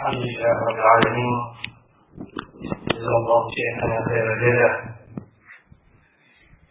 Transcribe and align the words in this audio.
الحمد 0.00 0.22
لله 0.28 0.52
رب 0.66 0.78
العالمين 0.82 1.32
جزا 2.90 3.14
الله 3.22 3.40
شيخنا 3.56 3.96
خير 4.08 4.26
الجزا 4.34 4.68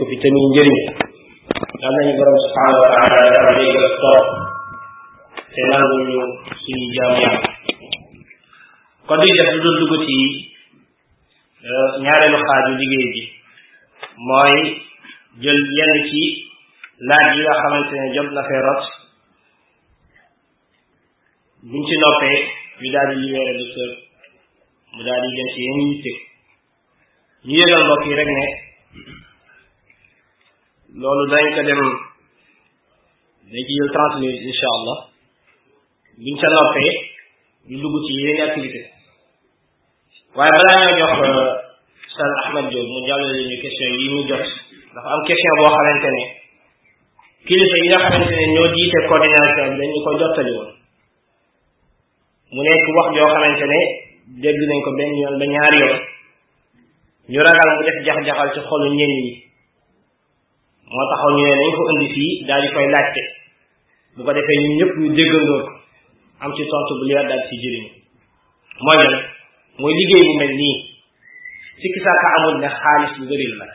ko 0.00 0.04
fi 0.12 0.16
tamit 0.24 0.44
njëri 0.52 0.76
dal 0.92 1.96
borom 2.20 2.38
subhanahu 2.44 2.80
wa 2.84 2.90
ta'ala 2.96 3.20
dal 3.32 3.48
degg 3.56 3.76
ak 3.88 3.94
top 4.02 4.24
te 5.54 5.62
nañu 5.72 6.00
ñu 10.04 10.46
Euh, 11.60 11.88
ñaareelu 12.02 12.38
xaaju 12.48 12.72
liggéey 12.78 13.08
bi 13.14 13.22
mooy 14.26 14.60
jël 15.42 15.62
ci 16.08 16.22
laaj 17.08 17.26
yi 17.34 17.42
nga 17.42 17.54
xamante 17.60 17.96
jot 18.14 18.28
na 18.36 18.42
fee 18.48 18.62
rot 18.66 18.82
noppee 22.02 22.38
ñu 22.80 22.86
daal 22.94 23.08
di 23.10 23.18
libéré 23.22 23.52
docteur 23.58 23.90
ci 25.54 25.60
yenn 25.66 25.80
yitte 25.88 26.12
ñu 27.46 27.54
yëgal 27.58 27.82
mbokk 27.86 28.04
yi 28.08 28.14
ne 28.30 28.44
loolu 31.00 31.24
dañ 31.32 31.46
ko 31.54 31.60
dem 31.68 31.82
dañ 33.50 33.64
ci 33.66 33.74
jël 34.54 34.70
allah 34.76 34.98
buñ 36.22 36.36
noppee 36.56 36.92
ñu 37.68 37.76
dugg 37.82 37.96
ci 38.06 38.12
yeneen 38.14 38.46
activité 38.48 38.82
waaye 40.36 40.50
balaa 40.56 40.96
ñoo 40.98 41.10
jox 41.10 41.28
euh, 41.38 41.56
Sal 42.14 42.32
Ahmad 42.44 42.66
Diop 42.70 42.84
mu 42.92 43.06
jàllale 43.08 43.40
ñu 43.48 43.56
question 43.62 43.90
yi 43.96 44.08
ñu 44.12 44.28
jot 44.28 44.44
dafa 44.94 45.08
am 45.14 45.20
question 45.24 45.52
boo 45.56 45.70
xamante 45.72 46.08
ne 46.12 46.22
kilifa 47.48 47.76
yi 47.80 47.88
nga 47.88 47.98
xamante 48.04 48.34
ne 48.36 48.46
ñoo 48.52 48.68
jiite 48.76 48.98
coordination 49.08 49.68
bi 49.72 49.78
dañu 49.80 49.98
ko 50.04 50.10
jottali 50.20 50.52
woon 50.52 50.70
mu 52.52 52.60
nekk 52.62 52.86
wax 52.96 53.06
joo 53.16 53.30
xamante 53.32 53.64
ne 53.72 53.80
dégg 54.44 54.60
nañ 54.68 54.80
ko 54.84 54.90
benn 54.98 55.16
yoon 55.16 55.38
ba 55.40 55.46
ñaari 55.46 55.80
ñu 57.32 57.38
ragal 57.48 57.68
mu 57.78 57.82
def 57.88 57.96
jax 58.04 58.18
al 58.28 58.50
ci 58.52 58.60
xolu 58.68 58.88
ñenn 59.00 59.16
moo 60.92 61.06
taxaw 61.08 61.30
ñu 61.38 61.44
ne 61.48 61.54
nañ 61.56 61.70
ko 61.72 61.82
indi 61.92 62.06
fii 62.14 62.44
daal 62.44 62.64
koy 62.76 62.86
laajte 62.92 63.22
bu 64.14 64.20
ko 64.24 64.30
defee 64.36 64.58
ñun 64.60 64.72
ñëpp 64.78 64.92
ñu 65.00 65.06
déggandoo 65.18 65.62
ko 65.64 65.72
am 66.44 66.52
ci 66.54 66.62
tontu 66.68 66.92
bu 67.00 67.04
leer 67.08 67.24
daal 67.26 67.42
ci 67.48 67.56
mooy 68.84 68.98
lan 69.08 69.37
mooy 69.80 69.92
liggéey 70.00 70.22
bu 70.28 70.32
mel 70.40 70.52
nii 70.60 70.76
sikki 71.82 72.00
sàkka 72.06 72.28
amul 72.36 72.54
ne 72.62 72.68
xaalis 72.82 73.12
bu 73.18 73.24
bëri 73.30 73.46
la 73.60 73.66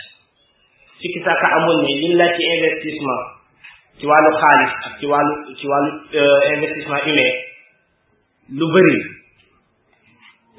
sikki 1.02 1.20
sàkka 1.26 1.48
amul 1.58 1.78
ne 1.84 1.92
liñ 2.02 2.14
la 2.20 2.26
ci 2.36 2.42
investissement 2.56 3.24
ci 3.98 4.04
wàllu 4.10 4.30
xaalis 4.42 4.74
ak 4.88 4.94
ci 5.00 5.06
wàllu 5.12 5.34
ci 5.60 5.66
wàllu 5.72 5.90
euh, 6.20 6.40
investissement 6.56 7.02
humain 7.08 7.32
lu 8.60 8.66
bëri 8.74 8.96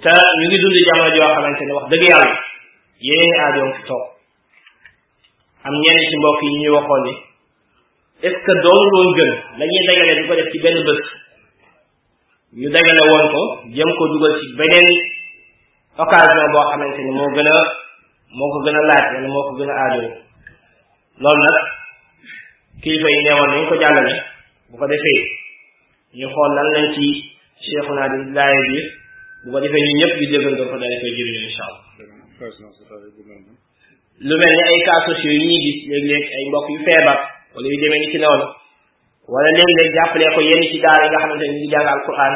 te 0.03 0.12
ñu 0.39 0.45
ngi 0.48 0.59
dund 0.62 0.77
jamono 0.89 1.11
joo 1.17 1.28
xamante 1.34 1.62
ne 1.69 1.72
wax 1.77 1.84
dëgg 1.92 2.05
yàlla 2.11 2.31
yeneen 3.06 3.41
aajoom 3.45 3.70
am 5.67 5.75
ñenn 5.83 6.00
ci 6.11 6.15
mbokk 6.20 6.41
yi 6.42 6.59
ñuy 6.61 6.72
waxoon 6.77 7.03
ni 7.06 7.15
est-ce 8.27 8.41
que 8.47 8.53
doonul 8.65 8.89
woon 8.97 9.11
gën 9.19 9.33
la 9.59 9.65
ñuy 9.70 9.83
dagale 9.89 10.12
di 10.20 10.27
ko 10.28 10.34
def 10.41 10.48
ci 10.53 10.59
benn 10.65 10.78
bés 10.89 11.05
ñu 12.61 12.69
dagale 12.75 13.03
woon 13.12 13.25
ko 13.34 13.42
jëm 13.77 13.91
ko 13.98 14.05
dugal 14.12 14.33
ci 14.41 14.48
beneen 14.61 14.89
occasion 15.97 16.50
boo 16.50 16.62
xamante 16.70 16.98
ni 17.06 17.12
moo 17.17 17.28
gën 17.37 17.47
a 17.59 17.61
moo 18.39 18.50
ko 18.53 18.59
gën 18.67 18.77
a 18.81 18.83
laaj 18.91 19.12
wala 19.14 19.28
moo 19.34 19.42
ko 19.48 19.53
gën 19.59 19.70
a 19.70 19.77
aajo 19.81 20.03
loolu 21.23 21.42
nag 21.48 21.64
kilifa 22.83 23.09
yi 23.14 23.20
neewoon 23.27 23.50
nañu 23.53 23.64
ko 23.70 23.77
jàllale 23.83 24.15
bu 24.70 24.75
ko 24.81 24.87
defee 24.89 25.22
ñu 26.19 26.27
naa 26.50 28.09
di 28.12 28.19
laaye 28.34 28.60
biir 28.66 28.84
bu 29.44 29.49
ko 29.55 29.59
defee 29.62 29.82
ñu 29.87 29.93
ñëpp 30.00 30.15
di 30.21 30.27
dégandoo 30.32 30.66
ko 30.72 30.77
daal 30.82 30.97
koy 31.00 31.12
jëriñu 31.16 31.43
incha 31.47 31.62
allah 31.69 31.87
lu 34.28 34.34
mel 34.41 34.55
ni 34.59 34.62
ay 34.71 34.81
cas 34.88 35.00
sociaux 35.09 35.31
ñuy 35.47 35.59
gis 35.65 35.78
léeg-léeg 35.91 36.25
ay 36.37 36.44
mbokk 36.49 36.69
yu 36.75 36.78
feebar 36.87 37.19
wala 37.55 37.66
yu 37.71 37.78
demee 37.82 38.00
ni 38.03 38.09
ci 38.11 38.19
noonu 38.19 38.47
wala 39.31 39.49
léeg-léeg 39.56 39.94
jàppalee 39.94 40.44
yenn 40.50 40.65
ci 40.72 40.78
daara 40.82 41.05
yi 41.06 41.11
nga 41.12 41.19
xamante 41.22 41.47
ni 41.47 41.59
ñu 41.62 41.71
jàng 41.71 41.87
alquran 41.94 42.34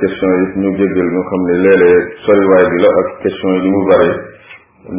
question 0.00 0.32
yi 0.38 0.44
ñu 0.62 0.68
jéggal 0.78 1.08
ñu 1.14 1.20
xam 1.28 1.40
ne 1.46 1.54
léeg-léeg 1.66 2.02
soriwaay 2.24 2.64
bi 2.70 2.78
la 2.78 2.90
question 3.22 3.50
yi 3.54 3.60
li 3.66 3.70
mu 3.74 3.80
bare 3.90 4.10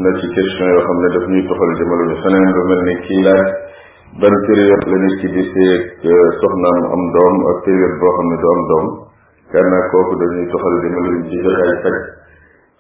na 0.04 0.10
ci 0.20 0.28
question 0.34 0.68
yoo 0.68 0.82
xam 0.84 0.98
ne 1.00 1.08
daf 1.16 1.26
ñuy 1.32 1.44
toxal 1.48 1.72
jëmale 1.80 2.04
ñu 2.12 2.16
feneen 2.28 2.50
lu 2.52 2.62
mel 2.68 2.82
ni 2.84 2.96
kii 3.08 3.24
laaj 3.24 3.48
ban 4.20 4.36
période 4.48 5.16
ki 5.24 5.28
di 5.32 5.44
seeg 5.48 5.82
euh, 6.12 6.30
soxnaam 6.44 6.80
am 6.92 7.04
doom 7.16 7.36
ak 7.50 7.58
période 7.64 7.96
boo 8.00 8.22
ne 8.28 8.36
du 8.42 8.48
am 8.52 8.62
doom 8.70 8.86
gànnaaw 9.56 9.86
kooku 9.96 10.14
dañuy 10.28 10.46
toxal 10.52 10.76
jëmale 10.84 11.10
ñu 11.14 11.24
ci 11.32 11.38
jotaay 11.40 11.74
faj 11.88 11.98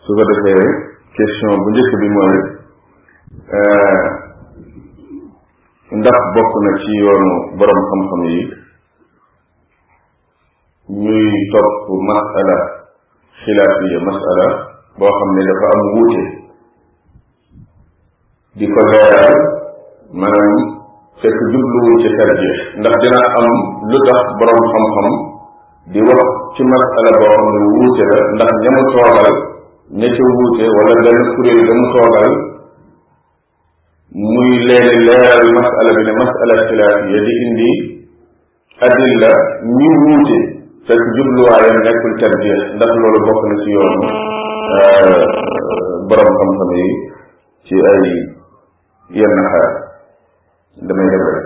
su 0.03 0.09
ko 0.17 0.23
defee 0.27 0.71
question 1.15 1.55
bu 1.63 1.67
njëkk 1.71 1.93
bi 2.03 2.09
mooy 2.17 2.37
Eh, 3.29 4.03
ndax 5.93 6.19
bokk 6.33 6.51
na 6.65 6.71
ci 6.81 6.91
yoonu 7.01 7.33
borom 7.57 7.79
xam-xam 7.89 8.23
yi 8.29 8.41
ñuy 11.01 11.29
topp 11.53 11.75
masala 12.09 12.57
xilaafiya 13.45 13.99
masala 14.07 14.47
boo 14.97 15.11
xam 15.17 15.29
ne 15.35 15.41
dafa 15.49 15.67
am 15.77 15.81
wuute 15.95 16.23
di 18.57 18.65
ko 18.69 18.79
leeral 18.89 19.39
maanaam 20.13 20.55
fekk 21.21 21.37
jubluwuñ 21.51 21.95
ci 22.01 22.09
tarjix 22.17 22.55
ndax 22.81 22.93
dina 23.01 23.19
am 23.43 23.49
lu 23.89 23.97
tax 24.05 24.23
borom 24.39 24.61
xam-xam 24.73 25.07
di 25.93 25.99
wax 26.05 26.27
ci 26.55 26.61
masala 26.65 27.11
boo 27.21 27.29
xam 27.33 27.47
wuute 27.77 28.03
la 28.13 28.17
ndax 28.37 28.51
ñamu 28.63 28.81
toogal 28.93 29.29
ña 29.99 30.07
ca 30.17 30.23
wuute 30.37 30.63
wala 30.77 30.93
benn 31.05 31.21
kuréel 31.35 31.59
ga 31.69 31.73
mu 31.79 31.85
toogal 31.97 32.33
muy 34.11 34.65
leele 34.65 35.05
leeral 35.05 35.41
masala 35.53 35.89
bi 35.93 36.03
ne 36.03 36.11
masala 36.17 36.65
xilaaf 36.67 37.01
ya 37.13 37.19
di 37.25 37.33
indi 37.45 37.71
adilla 38.85 39.29
ñu 39.77 39.89
wuute 40.03 40.37
fekk 40.87 41.03
jubluwaayam 41.15 41.77
nekkul 41.85 42.13
tarbiya 42.21 42.55
ndax 42.73 42.89
loolu 43.01 43.19
bokk 43.27 43.43
na 43.49 43.55
ci 43.63 43.69
yoon 43.69 43.95
borom 46.09 46.29
xam-xam 46.39 46.71
yi 46.77 46.87
ci 47.65 47.75
ay 47.89 48.03
yenn 49.19 49.35
xaar 49.53 49.67
damay 50.87 51.07
def 51.13 51.23
rek 51.35 51.45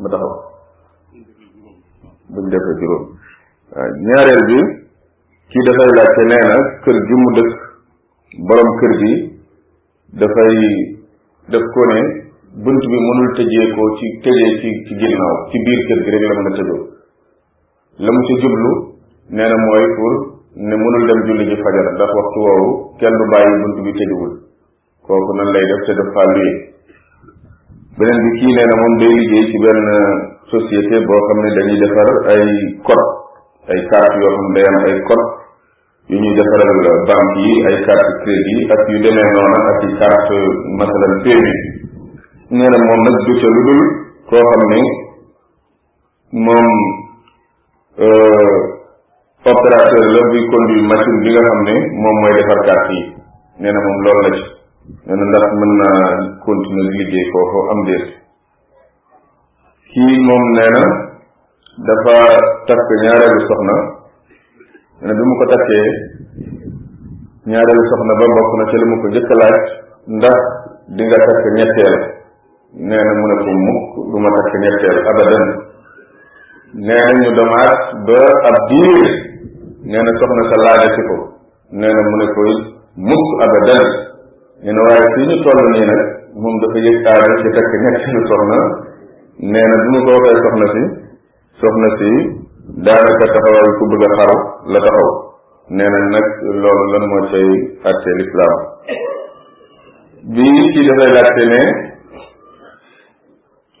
ma 0.00 0.08
taxaw 0.08 0.34
buñ 2.32 2.44
defee 2.48 2.76
juróom 2.80 3.02
ñaareel 4.08 4.42
bi 4.48 4.58
kii 5.52 5.64
dafay 5.68 5.90
laajte 5.96 6.22
nee 6.30 6.42
na 6.48 6.56
kër 6.84 6.96
gi 7.08 7.14
mu 7.22 7.28
dëkk 7.36 7.52
borom 8.48 8.70
kër 8.80 8.92
gi 9.04 9.27
dafay 10.14 10.96
daf 11.52 11.60
ko 11.74 11.80
ne 11.92 12.00
bi 12.54 12.64
mënul 12.64 13.28
tëjee 13.36 13.66
ko 13.76 13.82
ci 13.98 14.06
tëjee 14.24 14.50
ci 14.60 14.68
ci 14.88 14.94
ginnaaw 15.00 15.34
ci 15.50 15.56
biir 15.66 15.80
kër 15.88 16.00
gi 16.08 16.26
la 16.26 16.34
mën 16.36 16.46
a 16.48 16.50
tëjoo 16.56 16.80
la 18.04 18.08
mu 18.12 18.20
ci 18.28 18.34
jublu 18.40 18.70
nee 19.36 19.44
na 19.44 19.52
mooy 19.66 19.84
pour 19.96 20.12
ne 20.56 20.74
mënul 20.76 21.04
dem 21.08 21.20
julli 21.28 21.44
ji 21.52 21.56
fajar 21.62 21.86
ndax 21.92 22.10
waxtu 22.16 22.38
woowu 22.40 22.96
kenn 23.00 23.12
du 23.20 23.24
bàyyi 23.32 23.52
bunt 23.62 23.76
bi 23.84 23.92
tëjuwul 23.98 24.32
kooku 25.06 25.32
lay 25.44 25.64
def 25.68 25.80
te 25.86 25.92
def 25.98 26.08
faa 26.14 26.32
beneen 27.98 28.18
bi 28.24 28.30
kii 28.38 28.62
moom 28.80 28.94
day 29.00 29.12
liggéey 29.12 29.44
ci 29.52 29.56
benn 29.64 29.88
société 30.54 31.04
boo 31.04 31.20
xam 31.28 31.38
ne 31.44 31.50
dañuy 31.58 31.78
defar 31.84 32.08
ay 32.32 32.44
code 32.88 33.06
ay 33.70 33.78
carte 33.92 34.16
yoo 34.24 34.30
xam 34.36 34.44
ne 34.46 34.54
day 34.56 34.64
am 34.72 34.76
ay 34.88 34.96
code 35.08 35.37
yu 36.08 36.16
ñuy 36.18 36.34
defaral 36.34 37.04
banque 37.04 37.36
yi 37.44 37.52
ay 37.68 37.76
carte 37.84 38.20
crédit 38.24 38.70
ak 38.72 38.84
yu 38.88 38.98
demee 39.04 39.28
noona 39.28 39.58
ak 39.72 39.80
i 39.84 39.88
carte 40.00 40.38
masalan 40.80 41.14
PMI 41.20 41.56
nee 42.48 42.80
moom 42.88 43.00
nag 43.04 43.16
du 43.28 43.32
ca 43.36 43.46
lu 43.52 43.60
dul 43.68 43.80
koo 44.32 44.40
xam 44.40 44.62
ne 44.72 44.80
moom 46.48 46.66
euh, 48.00 48.56
opérateur 49.52 50.04
la 50.08 50.22
buy 50.32 50.48
conduit 50.48 50.88
machine 50.88 51.18
bi 51.20 51.28
nga 51.28 51.44
xam 51.44 51.60
ne 51.68 51.74
moom 52.00 52.16
mooy 52.24 52.34
defar 52.40 52.60
carte 52.72 52.92
yi 52.96 53.00
nee 53.60 53.74
moom 53.84 53.98
loolu 54.04 54.22
la 54.32 54.36
ci 54.36 54.44
nee 55.12 55.28
ndax 55.28 55.46
mën 55.60 55.72
naa 55.80 56.00
continuer 56.40 56.88
liggéey 56.96 57.26
foofu 57.36 57.58
am 57.70 57.80
déet 57.86 58.06
kii 59.92 60.16
moom 60.24 60.44
nee 60.56 60.88
dafa 61.90 62.16
takk 62.66 62.88
ñaareelu 63.04 63.44
soxna 63.44 63.97
ne 65.06 65.12
bi 65.16 65.20
mu 65.28 65.34
ko 65.38 65.44
takkee 65.52 65.84
ñaareelu 67.50 67.84
soxna 67.90 68.14
ba 68.20 68.26
bokk 68.34 68.52
na 68.58 68.64
ci 68.70 68.76
li 68.80 68.84
mu 68.90 68.96
ko 69.00 69.06
jëkk 69.14 69.30
laaj 69.40 69.56
ndax 70.16 70.38
di 70.96 71.04
takk 71.12 71.44
ñetteel 71.56 71.94
nee 72.88 73.08
mu 73.18 73.24
ne 73.30 73.34
ko 73.42 73.48
mukk 73.66 73.86
du 74.10 74.16
ma 74.24 74.28
takk 74.36 74.54
ñetteel 74.62 74.98
abadan 75.10 75.44
nee 76.86 76.98
na 77.06 77.16
ñu 77.20 77.30
demaat 77.38 77.80
ba 78.06 78.18
ab 78.48 78.56
diir 78.70 79.00
nee 79.90 80.16
soxna 80.20 80.42
sa 80.50 80.56
laajati 80.66 81.02
ko 81.08 81.16
nee 81.78 81.94
mu 82.08 82.14
ne 82.20 82.26
koy 82.36 82.52
mukk 83.08 83.30
abadan 83.46 83.86
nee 84.64 84.74
waaye 84.82 85.06
fii 85.14 85.26
ñu 85.30 85.36
toll 85.46 85.60
nii 85.78 85.86
nag 85.92 86.00
moom 86.42 86.56
dafa 86.62 86.78
yëg 86.86 87.06
aada 87.12 87.36
ci 87.42 87.48
takk 87.56 87.70
ñetteelu 87.82 88.22
soxna 88.30 88.60
nee 89.52 89.62
na 89.72 89.76
bi 89.86 89.96
waxee 90.10 90.38
soxna 90.42 90.66
si 90.76 90.82
soxna 91.62 91.86
si 91.98 92.10
daanaka 92.86 93.16
taxawal 93.22 93.66
ku 93.78 93.84
bëgg 93.90 94.02
a 94.06 94.12
xaru 94.18 94.36
la 94.72 94.78
taxaw 94.84 95.08
nee 95.76 95.88
na 95.92 95.98
nag 96.12 96.26
loolu 96.60 96.84
lan 96.92 97.04
moo 97.10 97.22
cay 97.30 97.48
àtte 97.90 98.10
lislaam 98.18 98.54
bi 100.34 100.44
ci 100.72 100.80
dafay 100.88 101.10
laajte 101.16 101.42
ne 101.52 101.60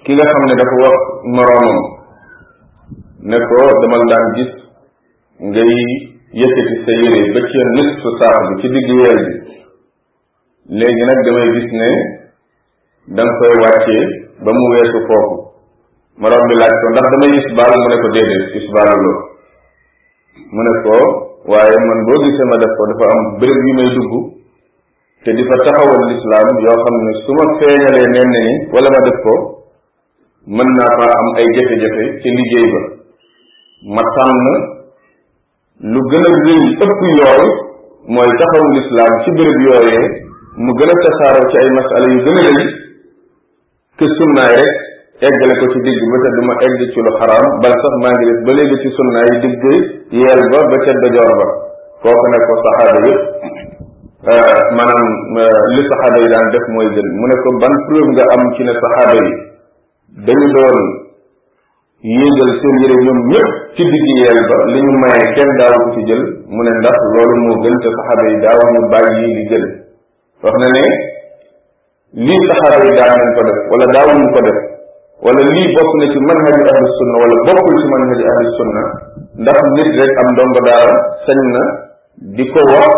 ki 0.04 0.12
nga 0.14 0.24
xam 0.30 0.44
ne 0.48 0.54
dafa 0.60 0.76
wax 0.82 0.96
moroomam 1.34 1.78
ne 3.28 3.36
ko 3.48 3.58
dama 3.82 3.96
daan 4.12 4.26
gis 4.38 4.52
ngay 5.50 5.74
yëkkati 6.40 6.74
sa 6.84 6.92
yére 7.02 7.20
ba 7.34 7.40
ca 7.50 7.60
nit 7.76 7.90
sa 8.02 8.10
saax 8.20 8.40
bi 8.48 8.54
ci 8.60 8.66
digg 8.74 8.88
weer 8.98 9.18
bi 9.26 9.34
léegi 10.80 11.04
nag 11.08 11.20
damay 11.26 11.48
gis 11.58 11.70
ne 11.80 11.88
da 13.16 13.20
nga 13.24 13.34
koy 13.40 13.54
wàccee 13.64 14.04
ba 14.44 14.50
mu 14.56 14.64
weesu 14.72 15.00
foofu 15.08 15.47
morom 16.22 16.44
bi 16.50 16.54
laaj 16.60 16.72
ko 16.82 16.86
ndax 16.92 17.06
damay 17.14 17.32
isbaal 17.40 17.72
mu 17.82 17.88
ne 17.90 17.96
ko 18.02 18.08
déedéet 18.14 18.44
isbaaluloo 18.60 19.18
mu 20.54 20.60
ne 20.66 20.72
ko 20.84 20.94
waaye 21.52 21.76
man 21.88 22.00
boo 22.06 22.18
gisee 22.24 22.46
ma 22.50 22.56
def 22.62 22.72
ko 22.78 22.82
dafa 22.90 23.06
am 23.16 23.24
béréb 23.40 23.62
yu 23.68 23.72
may 23.78 23.88
dugg 23.96 24.12
te 25.22 25.30
di 25.38 25.44
fa 25.50 25.54
taxawal 25.62 26.00
lislaam 26.10 26.48
yoo 26.64 26.76
xam 26.82 26.96
ne 27.06 27.12
su 27.22 27.32
ma 27.38 27.44
feeñalee 27.60 28.06
neen 28.14 28.28
ni 28.34 28.44
wala 28.74 28.88
ma 28.94 29.00
def 29.06 29.18
ko 29.26 29.34
mën 30.56 30.70
naa 30.78 30.92
faa 31.00 31.12
am 31.20 31.28
ay 31.38 31.48
jafe-jafe 31.56 32.04
ci 32.22 32.28
liggéey 32.38 32.66
ba 32.74 32.80
ma 33.96 34.02
tànn 34.18 34.42
lu 35.94 36.00
gën 36.12 36.26
a 36.26 36.30
rëy 36.34 36.60
ëpp 36.86 37.08
yooyu 37.18 37.48
mooy 38.14 38.30
taxaw 38.42 38.66
lislaam 38.74 39.12
ci 39.22 39.30
béréb 39.38 39.58
yooyee 39.68 40.04
mu 40.64 40.70
gën 40.80 40.90
a 40.94 40.94
tasaaroo 41.06 41.50
ci 41.52 41.56
ay 41.62 41.68
masala 41.78 42.06
yu 42.14 42.20
gën 42.26 42.38
a 42.42 42.48
rëy 42.58 42.68
que 43.98 44.06
sunnaay 44.18 44.54
rek 44.62 44.76
eggale 45.20 45.54
ko 45.58 45.64
ci 45.74 45.78
digg 45.82 45.98
ba 46.06 46.16
te 46.22 46.30
du 46.34 46.42
ma 46.46 46.54
egg 46.62 46.76
ci 46.94 46.98
lu 47.02 47.10
xaraam 47.18 47.58
bal 47.62 47.74
sax 47.82 47.94
maa 48.02 48.14
ngi 48.14 48.26
des 48.30 48.40
ba 48.46 48.52
léegi 48.54 48.76
ci 48.86 48.88
sunna 48.96 49.18
yi 49.26 49.34
digg 49.44 49.62
yeel 50.14 50.42
ba 50.52 50.58
ba 50.70 50.76
ca 50.86 50.92
dojoor 51.02 51.30
ba 51.40 51.46
kooku 52.06 52.26
ne 52.34 52.38
ko 52.46 52.52
saxaaba 52.62 53.00
yëpp 53.02 54.30
euh, 54.30 54.58
maanaam 54.78 55.08
euh, 55.42 55.58
li 55.74 55.82
saxaaba 55.90 56.22
yi 56.22 56.30
daan 56.34 56.46
def 56.54 56.66
mooy 56.74 56.86
gën 56.94 57.08
mu 57.18 57.26
ne 57.26 57.34
ko 57.42 57.48
ban 57.62 57.74
preuve 57.90 58.08
nga 58.14 58.24
am 58.36 58.42
ci 58.54 58.62
ne 58.62 58.72
saxaaba 58.78 59.14
yi 59.18 59.28
dañu 60.28 60.46
doon 60.54 60.78
yéegal 62.14 62.50
seen 62.62 62.76
yëre 62.84 62.96
ñoom 63.02 63.20
ñëpp 63.34 63.50
ci 63.74 63.82
digg 63.90 64.06
yeel 64.22 64.38
ba 64.38 64.54
li 64.70 64.82
ñu 64.86 64.92
maye 65.02 65.26
kenn 65.34 65.50
daaw 65.58 65.74
ko 65.82 65.88
ci 65.98 66.06
jël 66.06 66.22
mu 66.46 66.62
ne 66.62 66.70
ndax 66.78 66.98
loolu 67.16 67.34
moo 67.42 67.58
gën 67.66 67.74
te 67.82 67.90
saxaaba 67.98 68.22
yi 68.30 68.38
daaw 68.46 68.60
ñu 68.70 68.80
bàyyi 68.86 69.26
yi 69.26 69.34
di 69.34 69.44
gën 69.50 69.66
wax 70.46 70.54
na 70.62 70.68
ni 70.78 70.86
lii 72.22 72.42
saxaaba 72.46 72.86
yi 72.86 72.94
daan 73.02 73.18
nañ 73.18 73.30
ko 73.34 73.42
wala 73.74 73.84
daawuñu 73.90 74.30
ko 74.38 74.42
def 74.50 74.67
wala 75.24 75.40
lii 75.42 75.66
bokk 75.74 75.92
na 75.98 76.04
ci 76.14 76.18
man 76.20 76.38
manhaji 76.46 76.62
ahlu 76.72 76.88
sunna 76.98 77.16
wala 77.22 77.36
bokkul 77.46 77.74
ci 77.80 77.86
man 77.90 78.00
manhaji 78.06 78.22
ahlu 78.32 78.50
sunna 78.58 78.82
ndax 79.42 79.58
nit 79.74 79.88
rek 80.00 80.12
am 80.22 80.28
ndomb 80.34 80.56
daara 80.66 80.94
sañ 81.26 81.40
na 81.54 81.62
di 82.38 82.44
ko 82.54 82.60
wax 82.70 82.90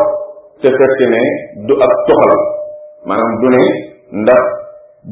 te 0.60 0.68
fekk 0.78 0.98
ne 1.12 1.22
du 1.66 1.72
ak 1.86 1.92
toxal 2.08 2.36
maanaam 3.08 3.32
du 3.40 3.48
ne 3.56 3.62
ndax 4.24 4.42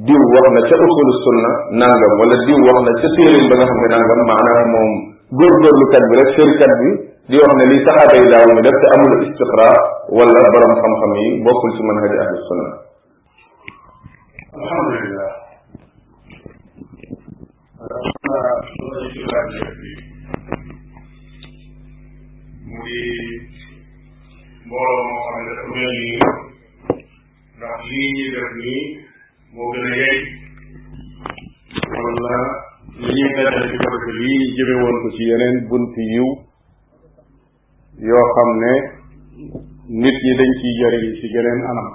diw 0.05 0.21
wax 0.35 0.45
na 0.55 0.61
ca 0.69 0.75
usulu 0.89 1.13
sunna 1.25 1.51
nangam 1.81 2.13
wala 2.21 2.37
diw 2.45 2.59
wax 2.67 2.77
na 2.87 2.93
ca 3.01 3.09
téeréem 3.17 3.45
ba 3.51 3.55
nga 3.57 3.65
xam 3.69 3.79
ne 3.85 3.89
nangam 3.95 4.21
maanaam 4.29 4.69
moom 4.75 4.91
góor 5.39 5.49
góorgóorlu 5.63 5.87
kat 5.93 6.05
bi 6.13 6.15
rek 6.21 6.29
sëri 6.37 6.55
kat 6.61 6.73
bi 6.81 6.89
di 7.33 7.37
wax 7.41 7.51
ne 7.57 7.65
lii 7.73 7.83
saxaaba 7.89 8.15
yi 8.21 8.29
daaw 8.33 8.45
ñu 8.53 8.61
def 8.67 8.77
te 8.77 8.87
amul 8.93 9.13
istiqra 9.25 9.69
wala 10.13 10.49
borom 10.53 10.73
xam-xam 10.81 11.13
yi 11.17 11.27
bokkul 11.45 11.71
ci 11.73 11.81
man 11.89 11.97
manhaji 11.97 12.17
ahlu 12.25 12.39
sunna 12.49 12.71
alhamdulillah 14.61 15.48
bunti 35.69 36.02
yiw 36.12 36.29
yoo 38.06 38.26
xam 38.35 38.50
ne 38.61 38.73
nit 40.00 40.17
ñi 40.25 40.32
dañ 40.38 40.50
ciy 40.58 40.73
jëriñ 40.79 41.02
ci 41.19 41.26
geneen 41.32 41.61
anam 41.70 41.88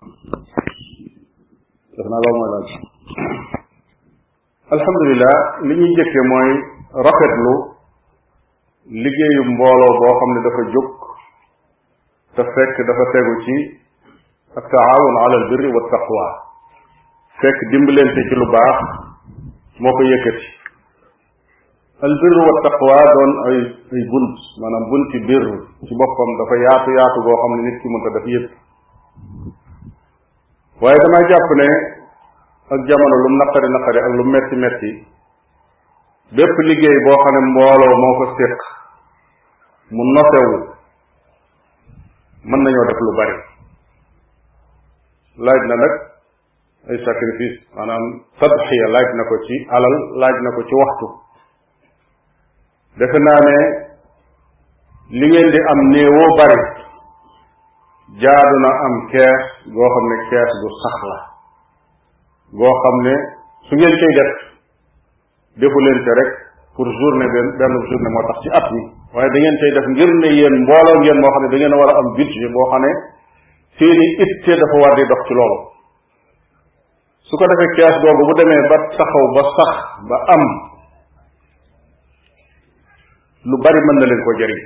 def 1.96 2.08
naa 2.10 2.22
loolu 2.24 2.38
mooy 2.40 2.52
laaj 2.54 2.70
alhamdulilah 4.76 5.38
li 5.70 5.74
ñuy 5.80 5.90
njëkke 5.94 6.22
mooy 6.32 6.50
rafetlu 7.06 7.54
liggéeyu 9.06 9.42
mbooloo 9.54 9.94
boo 10.02 10.14
xam 10.20 10.30
ne 10.36 10.40
dafa 10.46 10.64
jóg 10.76 10.88
te 12.36 12.42
fekk 12.56 12.76
dafa 12.90 13.04
tegu 13.14 13.34
ci 13.46 13.56
ak 14.60 14.66
taawun 14.74 15.16
ala 15.26 15.36
al 15.42 15.46
birri 15.52 15.70
wa 15.76 15.82
taqwa 15.94 16.26
fekk 17.42 17.60
dimbalante 17.74 18.22
ci 18.30 18.36
lu 18.42 18.48
baax 18.56 18.80
moo 19.82 19.94
ko 19.98 20.02
yëkkati 20.12 20.48
al 22.08 22.14
birru 22.24 22.42
wa 22.50 22.54
taqwa 22.66 22.98
doon 23.18 23.32
ay 23.52 23.58
ay 23.94 24.04
bunt 24.14 24.36
bunti 24.92 25.18
bir 25.30 25.46
ci 25.88 25.94
boppam 26.02 26.30
dafa 26.42 26.56
yaatu 26.66 26.90
yaatu 26.98 27.20
boo 27.28 27.38
xam 27.44 27.52
ne 27.54 27.62
nit 27.70 27.78
ki 27.82 27.88
mënta 27.92 28.22
waaye 30.82 30.98
damay 31.06 31.24
jàpp 31.32 31.50
ne 31.62 31.68
ak 32.72 32.80
jamono 32.88 33.16
lu 33.24 33.30
naqari 33.40 33.68
naqari 33.76 34.00
ak 34.08 34.14
lu 34.20 34.24
metti 34.34 34.56
metti 34.64 34.92
bépp 36.36 36.56
liggéey 36.68 37.00
boo 37.06 37.18
xam 37.24 37.36
ne 37.36 37.42
mbooloo 37.52 37.96
moo 38.04 38.14
ko 38.20 38.26
séq 38.38 38.56
mu 39.96 40.04
nosewu 40.16 40.58
mën 42.50 42.60
nañoo 42.64 42.86
def 42.90 43.00
lu 43.06 43.12
bari 43.18 43.36
laaj 45.46 45.62
na 45.70 45.76
nag 45.84 45.94
ay 46.90 46.98
sacrifice 47.06 47.60
maanaam 47.76 48.04
tadxiya 48.40 48.88
laaj 48.96 49.10
na 49.20 49.24
ko 49.30 49.36
ci 49.48 49.56
alal 49.78 49.96
laaj 50.22 50.36
na 50.44 50.50
ko 50.56 50.62
ci 50.68 50.74
waxtu 50.82 51.08
defe 53.00 53.18
naa 53.28 53.40
ne 53.48 53.58
li 55.20 55.28
ngeen 55.32 55.50
di 55.54 55.60
am 55.72 55.80
néewoo 55.94 56.30
bari 56.40 56.64
jaadu 58.24 58.58
na 58.66 58.72
am 58.86 58.96
kees 59.12 59.44
goo 59.76 59.90
xam 59.96 60.06
ne 60.12 60.16
kees 60.30 60.52
gu 60.64 60.70
sax 60.84 60.98
la 61.12 61.33
boo 62.60 62.74
xam 62.84 62.96
ne 63.08 63.14
su 63.68 63.74
ngeen 63.76 63.96
koy 64.02 64.14
def 64.20 64.32
defu 65.62 65.78
leen 65.86 66.00
ko 66.06 66.12
rek 66.20 66.30
pour 66.76 66.86
journée 67.02 67.26
benn 67.36 67.48
benn 67.60 67.74
journée 67.90 68.12
moo 68.16 68.24
tax 68.30 68.38
ci 68.44 68.50
at 68.58 68.66
mi 68.74 68.82
waaye 69.16 69.30
da 69.34 69.40
ngeen 69.42 69.58
def 69.74 69.86
ngir 69.94 70.10
ne 70.22 70.28
yéen 70.38 70.56
mbooloo 70.66 71.00
ngeen 71.04 71.20
moo 71.24 71.30
xam 71.34 71.44
ne 71.44 71.50
da 71.54 71.58
ngeen 71.60 71.74
war 71.82 71.90
a 71.94 71.98
am 72.02 72.08
budget 72.18 72.52
boo 72.56 72.66
xam 72.72 72.82
ne 72.86 72.92
seeni 73.78 74.06
itte 74.26 74.54
dafa 74.62 74.76
war 74.84 74.94
di 75.00 75.06
dox 75.12 75.22
ci 75.28 75.34
loolu 75.38 75.58
su 77.30 77.34
ko 77.42 77.46
defee 77.54 77.70
kees 77.78 77.96
googu 78.06 78.24
bu 78.30 78.34
demee 78.40 78.62
ba 78.70 78.78
taxaw 79.02 79.26
ba 79.38 79.42
sax 79.58 79.74
ba 80.12 80.16
am 80.38 80.44
lu 83.50 83.56
bari 83.66 83.80
mën 83.88 83.96
na 83.98 84.06
leen 84.12 84.22
koo 84.28 84.34
jëriñ 84.42 84.62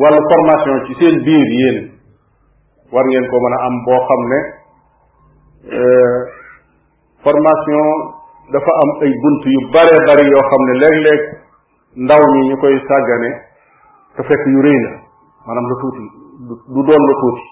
wàllu 0.00 0.20
formation 0.30 0.84
ci 0.86 0.92
seen 1.02 1.16
biir 1.26 1.46
yéen 1.60 1.78
war 2.94 3.04
ngeen 3.10 3.26
koo 3.30 3.40
mën 3.46 3.54
a 3.54 3.58
am 3.66 3.74
boo 3.88 4.02
xam 4.06 4.20
ne 4.32 4.38
euh, 5.78 6.07
formation 7.28 7.84
dafa 8.54 8.72
am 8.82 8.90
ay 9.06 9.12
bunt 9.24 9.42
yu 9.54 9.60
bare 9.74 9.94
bari 10.08 10.24
yoo 10.32 10.44
xam 10.50 10.62
ne 10.68 10.74
léeg-léeg 10.82 11.20
ndaw 12.08 12.22
ñi 12.32 12.40
ñu 12.48 12.54
koy 12.62 12.76
sàggane 12.88 13.30
te 14.16 14.20
fekk 14.28 14.42
yu 14.52 14.60
rëy 14.66 14.78
la 14.84 14.90
maanaam 15.46 15.66
lu 15.70 15.76
tuuti 15.82 16.04
du 16.72 16.80
doon 16.88 17.02
lu 17.08 17.14
tuuti 17.22 17.44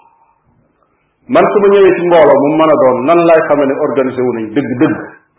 man 1.34 1.44
su 1.50 1.56
ma 1.62 1.68
ñëwee 1.72 1.94
ci 1.96 2.02
mbooloo 2.08 2.40
mu 2.44 2.48
mën 2.58 2.72
a 2.72 2.76
doon 2.84 2.96
nan 3.08 3.20
laay 3.28 3.42
xame 3.48 3.64
ne 3.70 3.74
organisé 3.86 4.20
wu 4.26 4.32
nañ 4.36 4.46
dëgg-dëgg 4.56 4.94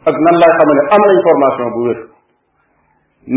ak 0.10 0.16
nan 0.26 0.36
laay 0.42 0.54
xame 0.58 0.74
am 0.96 1.02
nañ 1.10 1.18
formation 1.28 1.70
bu 1.76 1.80
wér 1.88 2.00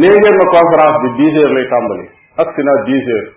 nee 0.01 0.19
ma 0.21 0.45
conférence 0.55 0.97
bi 1.05 1.09
dix 1.21 1.31
heures 1.39 1.53
lay 1.57 1.67
tàmbali 1.73 2.07
ak 2.45 2.49
si 2.57 2.63
naa 2.69 2.81
dix 2.91 3.01
heures 3.11 3.31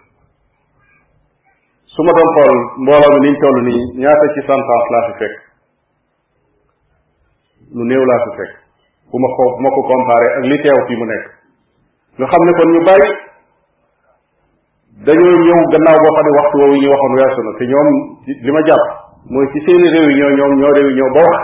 su 1.96 2.02
ma 2.04 2.12
doon 2.20 2.30
xool 2.36 2.54
mbooloo 2.84 3.12
mi 3.16 3.20
niñ 3.28 3.36
toll 3.44 3.58
nii 3.70 3.82
ñaata 4.04 4.26
ci 4.36 4.42
sentence 4.48 4.92
laa 4.96 5.06
fi 5.10 5.14
fekk 5.24 5.36
lu 7.72 7.84
néew 7.88 8.04
laa 8.06 8.24
fi 8.24 8.30
fekk 8.40 8.54
bu 9.14 9.18
ma 9.24 9.30
ko 9.38 9.44
bu 9.56 9.62
ma 9.64 9.70
ko 9.72 9.82
ak 10.16 10.46
li 10.50 10.58
teew 10.62 10.80
fii 10.90 10.96
mu 11.00 11.06
nekk 11.08 11.24
nga 12.20 12.28
xam 12.32 12.42
ne 12.46 12.52
kon 12.60 12.70
ñu 12.76 12.82
bari 12.90 13.08
dañoo 15.08 15.38
ñëw 15.46 15.60
gannaaw 15.72 15.98
boo 16.04 16.14
xam 16.18 16.26
ne 16.28 16.32
waxtu 16.40 16.58
woowu 16.60 16.76
ñu 16.82 16.88
waxoon 16.94 17.16
weesu 17.20 17.40
na 17.48 17.52
te 17.58 17.64
ñoom 17.72 17.88
li 18.46 18.52
ma 18.52 18.62
jàpp 18.68 18.86
mooy 19.32 19.48
ci 19.54 19.60
seeni 19.66 19.88
réunion 19.96 20.32
ñoom 20.40 20.54
ñoo 20.60 20.74
réunion 20.80 21.10
ba 21.16 21.22
wax 21.30 21.40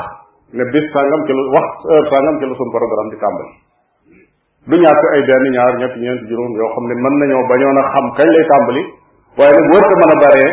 ne 0.58 0.64
bis 0.74 0.86
sàngam 0.92 1.22
ci 1.26 1.32
la 1.32 1.42
wax 1.56 1.68
heure 1.88 2.10
sàngam 2.12 2.36
ci 2.40 2.46
la 2.50 2.56
suñu 2.58 2.72
programme 2.76 3.12
di 3.14 3.18
tàmbali 3.24 3.54
du 4.70 4.76
ñàkk 4.76 5.04
ay 5.16 5.22
benn 5.24 5.44
ñaar 5.56 5.74
ñett 5.80 5.94
ñeent 5.98 6.22
juróom 6.28 6.52
yoo 6.60 6.70
xam 6.76 6.86
ne 6.90 6.94
mën 7.00 7.14
nañoo 7.24 7.48
bañoon 7.48 7.78
a 7.78 7.84
xam 7.94 8.06
kañ 8.18 8.28
lay 8.36 8.46
tàmbali 8.52 8.82
waaye 9.38 9.54
nag 9.56 9.66
wërta 9.74 9.94
mën 10.02 10.12
a 10.14 10.18
baree 10.26 10.50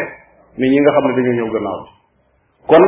ni 0.59 0.67
ñi 0.73 0.79
nga 0.81 0.91
xam 0.97 1.05
ne 1.07 1.13
dañoo 1.19 1.37
ñëw 1.39 1.49
gannaaw 1.55 1.81
kon 2.71 2.85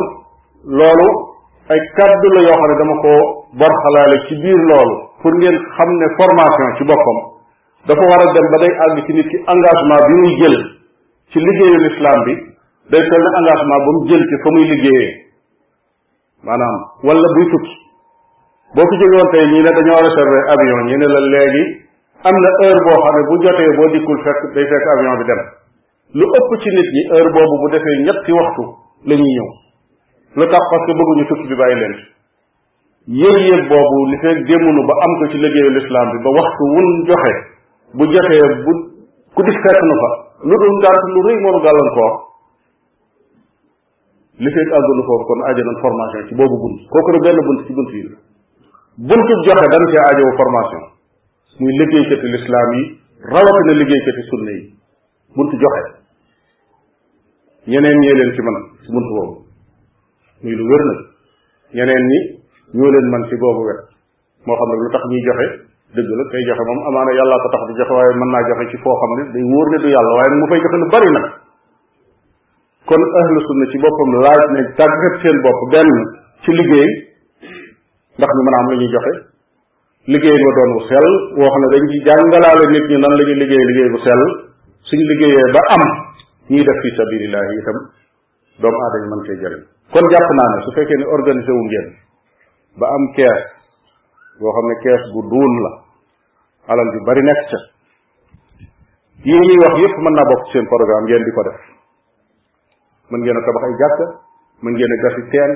loolu 0.64 1.27
ay 1.72 1.80
kaddu 2.00 2.28
la 2.36 2.40
yoo 2.48 2.56
xam 2.60 2.68
ne 2.68 2.74
dama 2.80 2.94
ko 3.04 3.14
borxalaale 3.62 4.16
ci 4.26 4.36
biir 4.42 4.56
loolu 4.68 4.94
pour 5.22 5.32
ngeen 5.38 5.52
xam 5.76 5.88
ne 6.00 6.06
formation 6.20 6.70
ci 6.78 6.84
boppam 6.90 7.18
dafa 7.88 8.00
war 8.10 8.20
a 8.24 8.28
dem 8.36 8.46
ba 8.52 8.58
day 8.62 8.72
àgg 8.86 8.98
ci 9.08 9.12
nit 9.16 9.28
ki 9.32 9.36
engagement 9.54 10.02
bi 10.08 10.12
muy 10.20 10.32
jël 10.40 10.56
ci 11.32 11.38
liggéeyu 11.44 11.76
lislaam 11.84 12.22
bi 12.28 12.34
day 12.94 13.02
toll 13.10 13.22
ne 13.22 13.30
engagement 13.42 13.80
ba 13.84 13.90
mu 13.96 14.06
jël 14.08 14.22
ci 14.30 14.36
fa 14.44 14.48
muy 14.56 14.64
liggéeyee 14.72 15.14
maanaam 16.48 16.76
wala 17.06 17.28
buy 17.36 17.46
tukki 17.52 17.74
boo 18.78 18.86
fi 18.88 18.94
jógewoon 19.02 19.28
tey 19.36 19.44
ñii 19.52 19.64
ne 19.64 19.70
dañoo 19.76 20.00
réserver 20.08 20.42
avion 20.54 20.80
ñi 20.88 20.96
ne 20.96 21.06
la 21.14 21.20
léegi 21.34 21.64
am 22.24 22.34
na 22.44 22.50
heure 22.64 22.80
boo 22.88 22.96
xam 23.04 23.16
ne 23.20 23.22
bu 23.28 23.34
jotee 23.44 23.76
boo 23.76 23.88
dikkul 23.92 24.18
fekk 24.24 24.40
day 24.56 24.64
fekk 24.72 24.86
avion 24.96 25.18
bi 25.20 25.24
dem 25.32 25.42
lu 26.16 26.24
ëpp 26.40 26.48
ci 26.64 26.68
nit 26.78 26.88
ñi 26.96 27.02
heure 27.12 27.30
boobu 27.36 27.56
bu 27.64 27.68
defee 27.76 27.98
ñetti 28.08 28.32
waxtu 28.40 28.62
la 29.04 29.16
ñuy 29.20 29.34
ñëw 29.36 29.67
lu 30.38 30.44
tax 30.54 30.64
parce 30.72 30.86
que 30.88 30.92
bëgguñu 30.98 31.24
tukki 31.28 31.46
bi 31.50 31.54
bàyyi 31.58 31.76
leen 31.80 31.94
yëg-yëg 33.20 33.62
boobu 33.70 33.98
li 34.10 34.16
fekk 34.24 34.42
démmunu 34.50 34.82
ba 34.88 34.94
am 35.04 35.12
ko 35.20 35.24
ci 35.32 35.38
liggéeyu 35.42 35.70
lislaam 35.76 36.10
bi 36.14 36.18
ba 36.26 36.30
waxtu 36.36 36.62
wun 36.74 36.86
joxe 37.10 37.32
bu 37.98 38.04
joxee 38.06 38.46
bu 38.66 38.72
ku 39.34 39.40
dikk 39.48 39.58
fekk 39.66 39.82
na 39.88 39.94
fa 40.02 40.08
lu 40.46 40.54
dul 40.62 40.72
ngànt 40.78 41.04
lu 41.14 41.20
rëy 41.26 41.36
moo 41.42 41.58
gàllankoor 41.64 42.14
li 44.44 44.50
fekk 44.58 44.70
àggunu 44.78 45.02
foofu 45.08 45.24
kon 45.32 45.40
aajo 45.48 45.62
nañ 45.70 45.78
formation 45.86 46.26
ci 46.30 46.34
boobu 46.38 46.56
bunt 46.64 46.78
kooku 46.94 47.10
rek 47.16 47.22
benn 47.26 47.38
bunt 47.48 47.66
ci 47.66 47.72
bunt 47.72 47.90
yi 47.98 48.02
la 48.06 48.16
buntu 48.94 49.32
joxe 49.42 49.64
dañ 49.74 49.84
cee 49.90 50.22
wu 50.22 50.32
formation 50.42 50.82
muy 51.64 51.72
liggéeykati 51.80 52.26
lislaam 52.36 52.72
yi 52.76 52.82
rawati 53.26 53.44
rawatina 53.50 53.78
liggéeykati 53.82 54.22
sunna 54.30 54.50
yi 54.58 54.62
bunt 55.34 55.50
joxe 55.50 55.82
ñeneen 57.74 57.98
ñee 58.06 58.16
leen 58.22 58.34
ci 58.34 58.40
mën 58.48 58.56
ci 58.86 58.92
bunt 58.98 59.08
boobu 59.16 59.47
muy 60.42 60.54
lu 60.54 60.64
wër 60.70 60.82
nag 60.90 60.98
ñeneen 61.74 62.04
ñi 62.10 62.18
ñoo 62.78 62.90
leen 62.92 63.06
man 63.12 63.24
ci 63.28 63.36
googu 63.42 63.62
wet 63.66 63.80
moo 64.46 64.54
xam 64.58 64.68
ne 64.70 64.74
lu 64.82 64.88
tax 64.94 65.02
ñuy 65.10 65.22
joxe 65.26 65.46
dëgg 65.94 66.08
la 66.18 66.24
kay 66.30 66.42
joxe 66.48 66.62
moom 66.68 66.80
amaana 66.88 67.10
yàllaa 67.18 67.42
ko 67.42 67.48
tax 67.54 67.62
di 67.68 67.74
joxe 67.80 67.92
waaye 67.98 68.12
mën 68.14 68.30
naa 68.32 68.46
joxe 68.48 68.64
ci 68.70 68.76
foo 68.82 68.94
xam 69.00 69.10
ne 69.18 69.22
day 69.34 69.42
wóor 69.50 69.66
ne 69.72 69.76
du 69.82 69.88
yàlla 69.90 70.12
waaye 70.18 70.28
nag 70.32 70.38
mu 70.42 70.46
fay 70.52 70.60
joxe 70.62 70.78
lu 70.82 70.88
bari 70.94 71.10
nag 71.16 71.26
kon 72.88 73.02
ahlu 73.18 73.38
sunna 73.48 73.64
ci 73.72 73.76
boppam 73.82 74.10
laaj 74.24 74.40
ne 74.54 74.62
tàggat 74.78 75.14
seen 75.24 75.36
bopp 75.42 75.60
benn 75.74 75.90
ci 76.44 76.50
liggéey 76.58 76.90
ndax 78.18 78.30
ñu 78.36 78.42
man 78.46 78.54
am 78.62 78.66
lu 78.70 78.74
ñuy 78.78 78.90
joxe 78.94 79.12
liggéey 80.12 80.38
ba 80.46 80.50
doon 80.56 80.70
bu 80.76 80.80
sell 80.86 81.08
woo 81.38 81.50
xam 81.50 81.62
ne 81.62 81.68
dañ 81.74 81.84
ci 81.90 81.98
jàngalaale 82.06 82.62
nit 82.70 82.86
ñi 82.90 82.96
nan 83.02 83.12
la 83.18 83.22
ñuy 83.26 83.38
liggéey 83.42 83.64
liggéey 83.72 83.90
bu 83.90 83.98
sell 84.06 84.22
suñ 84.86 85.00
liggéeyee 85.10 85.50
ba 85.50 85.62
am 85.74 85.82
ñuy 86.50 86.62
def 86.62 86.78
fi 86.84 86.88
sabilillahi 86.94 87.58
itam 87.58 87.78
doomu 88.62 88.78
aadama 88.86 89.10
mën 89.16 89.22
cee 89.26 89.40
jëriñ 89.42 89.62
kon 89.92 90.04
jàpp 90.12 90.30
naa 90.38 90.48
ne 90.52 90.56
su 90.64 90.70
fekkee 90.76 90.98
ne 91.00 91.04
organisé 91.16 91.50
wu 91.58 91.62
ngeen 91.68 91.86
ba 92.80 92.86
am 92.96 93.04
kees 93.16 93.42
boo 94.40 94.52
xam 94.56 94.66
ne 94.70 94.76
kees 94.84 95.02
bu 95.14 95.20
duun 95.30 95.54
la 95.64 95.70
alal 96.72 96.88
ju 96.94 97.00
bari 97.08 97.22
nekk 97.28 97.40
ca 97.50 97.58
yi 99.28 99.36
ñuy 99.48 99.56
wax 99.64 99.72
yépp 99.82 99.96
mën 100.04 100.12
naa 100.16 100.28
bokk 100.30 100.44
seen 100.52 100.66
programme 100.72 101.06
ngeen 101.08 101.24
di 101.26 101.32
ko 101.36 101.42
def 101.48 101.60
mën 103.10 103.20
ngeen 103.22 103.36
a 103.36 103.40
tabax 103.46 103.62
ay 103.68 103.74
jàkka 103.82 104.04
mën 104.64 104.72
ngeen 104.76 104.92
a 104.92 104.96
gasi 105.04 105.22
teen 105.32 105.50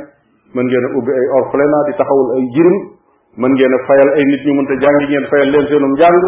mën 0.55 0.65
ngeen 0.69 0.85
a 0.87 0.89
ubbi 0.99 1.12
ay 1.21 1.27
orphelinat 1.39 1.83
di 1.89 1.93
taxawul 2.01 2.29
ay 2.37 2.45
jirim 2.55 2.77
mën 3.37 3.53
ngeen 3.57 3.73
a 3.77 3.79
fayal 3.89 4.09
ay 4.17 4.25
nit 4.31 4.43
ñu 4.49 4.53
mënta 4.59 4.75
jàngi 4.85 5.05
ngeen 5.11 5.25
fayal 5.33 5.49
leen 5.53 5.67
seenum 5.69 5.93
njàng 5.93 6.19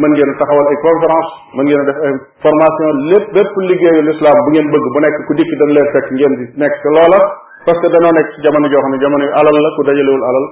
mën 0.00 0.10
ngeen 0.14 0.28
a 0.28 0.34
taxawal 0.40 0.66
ay 0.72 0.78
conférence 0.84 1.30
mën 1.56 1.64
ngeen 1.66 1.82
a 1.82 1.84
def 1.88 1.98
ay 2.06 2.14
formation 2.44 2.94
lépp 3.12 3.26
bépp 3.36 3.52
liggéeyu 3.70 4.02
l'islam 4.06 4.36
bu 4.46 4.50
ngeen 4.54 4.68
bëgg 4.74 4.86
bu 4.94 4.98
nekk 5.04 5.16
ku 5.28 5.32
dikk 5.40 5.50
dañ 5.60 5.70
leen 5.76 5.88
fekk 5.96 6.08
ngeen 6.16 6.32
di 6.40 6.44
nekk 6.62 6.82
loola 6.94 7.20
parce 7.66 7.78
que 7.82 7.88
danoo 7.94 8.12
nekk 8.16 8.28
ci 8.34 8.38
jamono 8.46 8.66
joo 8.72 8.82
xam 8.84 8.90
ne 8.92 8.98
jamono 9.04 9.24
yu 9.28 9.32
alal 9.40 9.56
la 9.62 9.68
ku 9.76 9.82
dajalewul 9.88 10.24
alal 10.30 10.44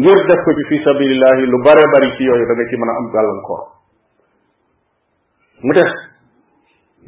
ngir 0.00 0.18
def 0.30 0.40
ko 0.46 0.50
ci 0.56 0.64
fi 0.70 0.76
sabilillahi 0.88 1.42
lu 1.52 1.58
bare 1.66 1.84
bari 1.94 2.08
ci 2.16 2.22
yooyu 2.28 2.46
da 2.48 2.54
nga 2.56 2.64
ci 2.70 2.76
mën 2.80 2.88
a 2.88 2.92
am 3.00 3.06
gàllankoor 3.16 3.60
mu 5.64 5.72
des 5.78 5.90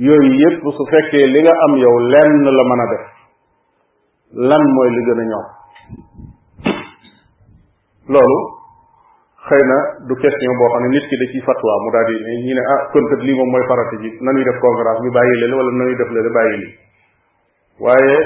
yooyu 0.07 0.33
yépp 0.45 0.65
su 0.77 0.83
fekkee 0.93 1.27
li 1.33 1.41
nga 1.45 1.55
am 1.65 1.73
yow 1.85 1.97
lenn 2.13 2.43
la 2.57 2.63
mën 2.73 2.81
a 2.85 2.87
def 2.93 3.05
lan 4.53 4.65
mooy 4.77 4.91
li 4.97 5.03
gën 5.09 5.21
a 5.23 5.25
ñor 5.31 5.47
loolu 8.15 8.41
xëy 9.47 9.65
na 9.69 9.77
du 10.09 10.15
question 10.21 10.53
boo 10.61 10.69
xam 10.75 10.81
ne 10.85 10.89
nit 10.93 11.05
ki 11.09 11.17
da 11.21 11.25
ciy 11.33 11.43
fatwa 11.47 11.75
mu 11.85 11.89
daal 11.95 12.07
di 12.11 12.15
ne 12.27 12.33
ñi 12.47 12.53
ne 12.59 12.63
ah 12.75 12.81
kon 12.93 13.05
kat 13.11 13.21
lii 13.27 13.37
moom 13.39 13.51
mooy 13.53 13.65
farata 13.71 13.97
ji 14.05 14.09
nañuy 14.27 14.45
def 14.49 14.59
conférence 14.63 15.03
bi 15.05 15.11
bàyyi 15.17 15.35
leen 15.41 15.53
wala 15.59 15.71
nañuy 15.81 15.97
def 16.01 16.11
leen 16.17 16.29
bàyyi 16.37 16.57
lii 16.63 16.75
waaye 17.85 18.17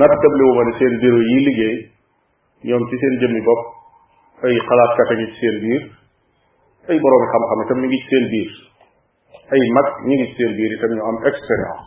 nattable 0.00 0.42
wu 0.48 0.52
ma 0.58 0.62
seen 0.76 0.92
bureau 1.00 1.22
yi 1.30 1.38
liggéey 1.48 1.76
ñoom 2.68 2.82
ci 2.90 2.96
seen 3.02 3.14
jëmmi 3.24 3.40
bopp 3.46 3.62
xalaat 4.42 4.66
xalaatkat 4.68 5.10
a 5.12 5.14
ngi 5.16 5.26
ci 5.32 5.36
seen 5.40 5.56
biir 5.64 5.82
ay 6.92 6.96
borom 7.02 7.24
xam-xam 7.32 7.60
itam 7.64 7.78
ñu 7.80 7.88
ngi 7.88 8.00
ci 8.04 8.08
seen 8.12 8.24
biir 8.34 8.50
ay 9.56 9.60
mag 9.78 9.86
ñu 10.06 10.14
ngi 10.18 10.26
ci 10.28 10.34
seen 10.36 10.52
biir 10.60 10.70
itam 10.76 10.90
ñu 10.98 11.02
am 11.08 11.16
expérience 11.28 11.84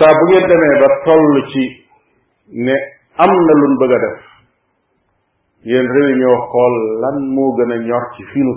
saa 0.00 0.16
bu 0.16 0.24
ngeen 0.32 0.44
demee 0.50 0.76
ba 0.80 0.88
toll 1.04 1.34
ci 1.52 1.62
ne 2.64 2.76
am 3.22 3.32
na 3.46 3.54
luñ 3.60 3.74
bëgg 3.84 3.94
a 3.98 4.00
def 4.06 4.25
yéen 5.66 5.86
réunion 5.98 6.34
xool 6.52 6.74
lan 7.02 7.16
moo 7.36 7.48
gën 7.58 7.70
a 7.70 7.76
ñor 7.88 8.02
ci 8.16 8.22
fii 8.32 8.42
nu 8.46 8.54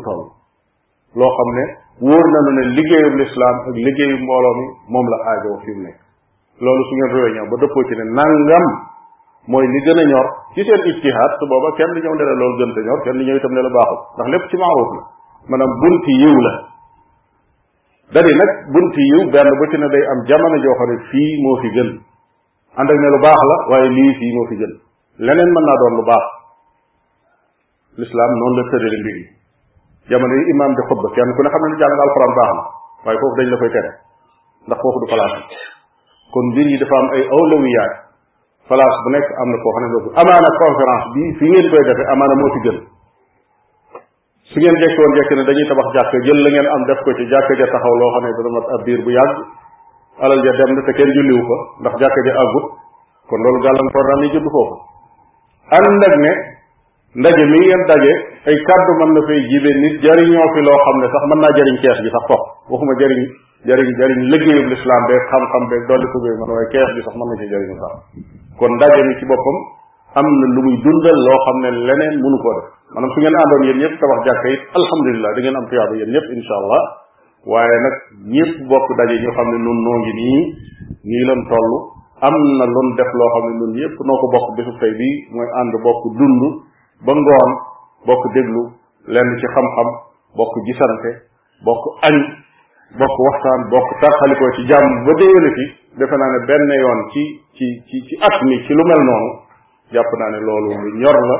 loo 1.19 1.31
xam 1.37 1.49
ne 1.57 1.63
wóor 2.05 2.25
nañu 2.35 2.51
ne 2.57 2.63
liggéeyum 2.77 3.15
lislaam 3.21 3.55
ak 3.59 3.67
liggéeyu 3.85 4.17
mbooloo 4.25 4.53
mi 4.59 4.65
moom 4.93 5.05
la 5.13 5.17
aajoo 5.31 5.55
fi 5.65 5.71
mu 5.77 5.81
nekk 5.87 5.99
loolu 6.63 6.83
su 6.89 6.93
ngeen 6.99 7.11
réunion 7.17 7.45
ba 7.49 7.55
dëppoo 7.63 7.83
ci 7.89 7.95
ne 7.99 8.05
nangam 8.19 8.65
mooy 9.51 9.65
li 9.73 9.79
gën 9.87 9.99
a 10.03 10.05
ñor 10.11 10.27
ci 10.53 10.61
seen 10.65 10.81
ijtihaad 10.93 11.31
su 11.41 11.45
booba 11.49 11.69
kenn 11.79 11.91
di 11.95 11.99
ñëw 12.05 12.13
ne 12.13 12.23
la 12.29 12.35
loolu 12.41 12.55
gën 12.61 12.71
te 12.77 12.81
ñor 12.87 12.99
kenn 13.03 13.17
di 13.17 13.23
ñëw 13.27 13.37
itam 13.41 13.53
ne 13.57 13.61
lu 13.65 13.71
baaxul 13.75 13.99
ndax 14.17 14.27
lépp 14.33 14.45
ci 14.53 14.57
maaruuf 14.61 14.89
la 14.97 15.01
maanaam 15.49 15.71
bunt 15.81 16.05
yiw 16.21 16.37
la 16.45 16.53
dadi 18.17 18.31
nag 18.39 18.51
bunti 18.77 19.01
yiw 19.11 19.21
benn 19.33 19.49
bu 19.57 19.63
ci 19.73 19.77
ne 19.81 19.87
day 19.93 20.03
am 20.13 20.19
jamono 20.29 20.57
joo 20.61 20.75
xam 20.79 20.89
ne 20.89 20.95
fii 21.09 21.31
moo 21.43 21.55
fi 21.65 21.69
gën 21.75 21.89
ànd 22.79 22.89
ak 22.91 22.97
ne 23.01 23.07
lu 23.13 23.19
baax 23.25 23.39
la 23.49 23.55
waaye 23.73 23.87
lii 23.97 24.11
fii 24.21 24.31
moo 24.37 24.45
fi 24.49 24.55
mën 25.25 25.49
naa 25.67 25.77
doon 25.81 25.95
lu 25.99 26.05
baax 26.13 26.25
l'islam 28.01 28.29
noonu 28.41 28.55
la 28.59 28.63
tërale 28.71 28.97
mbir 29.03 29.15
yi 29.21 29.25
jamono 30.11 30.33
yi 30.39 30.45
imaam 30.55 30.71
di 30.73 30.81
xutba 30.89 31.07
kenn 31.15 31.29
ku 31.37 31.41
ne 31.43 31.49
xam 31.53 31.61
ne 31.65 31.69
ne 31.73 31.77
jàng 31.81 31.93
alxuraan 32.05 32.31
baax 32.39 32.49
na 32.55 32.63
waaye 33.05 33.17
foofu 33.23 33.35
dañ 33.39 33.47
la 33.53 33.57
koy 33.63 33.71
tere 33.75 33.91
ndax 34.69 34.79
foofu 34.83 34.99
du 35.03 35.07
place 35.11 35.39
kon 36.33 36.45
mbir 36.53 36.65
yi 36.73 36.77
dafa 36.83 36.95
am 37.01 37.07
ay 37.17 37.23
awlawiyaat 37.37 37.93
place 38.69 38.95
bu 39.03 39.09
nekk 39.15 39.27
am 39.43 39.47
na 39.53 39.57
koo 39.63 39.71
xam 39.75 39.81
ne 39.85 39.89
loolu 39.93 40.09
amaana 40.21 40.49
conférence 40.61 41.05
bi 41.13 41.21
fi 41.39 41.45
ngeen 41.51 41.67
koy 41.73 41.81
defee 41.89 42.07
amaana 42.15 42.33
moo 42.41 42.49
fi 42.55 42.59
gën 42.65 42.77
su 44.51 44.57
ngeen 44.63 44.75
jekk 44.83 44.95
woon 45.01 45.13
ne 45.37 45.43
dañuy 45.49 45.65
tabax 45.71 45.87
jàkk 45.97 46.13
jël 46.27 46.39
la 46.45 46.49
ngeen 46.55 46.67
am 46.75 46.81
def 46.89 46.99
ko 47.03 47.09
ci 47.19 47.23
jàkk 47.31 47.49
taxaw 47.71 47.93
loo 48.01 48.11
xam 48.15 48.23
ne 48.29 48.33
dana 48.39 48.51
mat 48.59 48.65
ab 48.77 48.81
biir 48.87 49.01
bu 49.05 49.11
yàgg 49.17 49.37
alal 50.23 50.39
ja 50.47 50.51
dem 50.61 50.71
na 50.77 50.81
te 50.87 50.91
kenn 50.99 51.11
julliwu 51.17 51.41
ko 51.51 51.55
ndax 51.83 51.93
jàkk 52.05 52.15
ja 52.29 52.33
àggut 52.43 52.65
kon 53.29 53.39
loolu 53.45 53.59
gàllankoor 53.67 54.05
daan 54.09 54.19
ni 54.23 54.27
judd 54.37 54.47
foofu 54.57 54.75
ànd 55.79 56.03
ak 56.09 56.15
ne 56.25 56.31
ndaje 57.15 57.41
mi 57.49 57.57
ngeen 57.61 57.83
daje 57.89 58.11
ay 58.45 58.53
kàddu 58.69 58.91
mën 59.01 59.09
na 59.17 59.21
fay 59.25 59.39
jibe 59.49 59.69
nit 59.81 59.95
jariñoo 60.03 60.47
fi 60.53 60.61
loo 60.61 60.77
xam 60.85 60.95
ne 61.01 61.07
sax 61.13 61.23
mën 61.29 61.39
naa 61.41 61.55
jariñ 61.57 61.77
kees 61.81 61.97
gi 62.05 62.09
sax 62.13 62.21
foofu 62.29 62.45
waxuma 62.69 62.93
jariñ 63.01 63.21
jariñ 63.67 63.87
jariñ 63.99 64.19
liggéeyub 64.31 64.67
lislaam 64.73 65.03
beeg 65.09 65.21
xam-xam 65.31 65.63
beeg 65.69 65.83
dolli 65.89 66.05
ko 66.13 66.17
beeg 66.23 66.35
man 66.39 66.49
waaye 66.53 66.67
kees 66.73 66.89
gi 66.95 67.01
sax 67.05 67.13
mën 67.17 67.25
na 67.25 67.33
ci 67.41 67.45
jariñu 67.49 67.75
sax 67.81 67.93
kon 68.61 68.71
ndaje 68.77 69.01
mi 69.09 69.17
ci 69.17 69.25
boppam 69.25 69.57
am 70.21 70.27
na 70.41 70.45
lu 70.53 70.61
muy 70.65 70.77
dundal 70.85 71.17
loo 71.25 71.33
xam 71.45 71.57
ne 71.63 71.69
leneen 71.89 72.15
mënu 72.21 72.37
koo 72.45 72.55
maanaam 72.93 73.09
su 73.13 73.19
ngeen 73.25 73.37
àndoon 73.41 73.63
yéen 73.65 73.77
ñëpp 73.83 73.93
tabax 74.01 74.19
jàkka 74.29 74.47
it 74.53 74.61
alhamdulilah 74.77 75.31
da 75.35 75.39
ngeen 75.41 75.57
am 75.59 75.65
tuyaaba 75.69 75.93
yéen 75.97 76.11
ñëpp 76.13 76.27
insha 76.37 76.53
allah 76.61 76.81
waaye 77.53 77.75
nag 77.85 77.95
ñëpp 78.37 78.51
bokk 78.69 78.87
daje 79.01 79.15
ñu 79.23 79.29
xam 79.33 79.47
ne 79.49 79.57
nun 79.65 79.77
noo 79.81 79.97
ngi 80.01 80.13
nii 80.19 80.41
nii 81.09 81.23
lan 81.25 81.41
toll 81.49 81.73
am 82.21 82.35
na 82.61 82.65
lun 82.69 82.87
def 83.01 83.09
loo 83.17 83.29
xam 83.33 83.43
ne 83.49 83.53
nun 83.57 83.71
ñëpp 83.81 83.97
noo 84.05 84.17
ko 84.21 84.25
bokk 84.29 84.45
bésu 84.61 84.71
tey 84.77 84.93
bi 84.93 85.09
mooy 85.33 85.49
ànd 85.57 85.73
bokk 85.81 86.01
dund 86.21 86.68
ba 87.05 87.11
ngoon 87.15 87.51
bokk 88.07 88.23
déglu 88.35 88.63
lenn 89.07 89.29
ci 89.39 89.45
xam-xam 89.53 89.87
bokk 90.35 90.53
gisante 90.67 91.11
bokk 91.63 91.83
añ 92.11 92.15
bokk 92.99 93.15
waxtaan 93.25 93.61
bokk 93.71 93.89
tarxalikoo 94.03 94.51
ci 94.55 94.61
jàmm 94.67 95.05
ba 95.07 95.11
déwéne 95.15 95.49
fi 95.55 95.63
defe 95.99 96.15
naa 96.19 96.29
ne 96.35 96.39
benn 96.47 96.71
yoon 96.83 96.99
ci 97.13 97.23
ci 97.55 97.65
ci 97.87 97.97
ci 98.07 98.13
at 98.19 98.37
mi 98.43 98.55
ci 98.67 98.73
lu 98.75 98.83
mel 98.83 99.01
noonu 99.07 99.29
jàpp 99.95 100.11
naa 100.19 100.29
ne 100.35 100.39
loolu 100.43 100.69
lu 100.75 100.91
ñor 100.99 101.17
la 101.31 101.37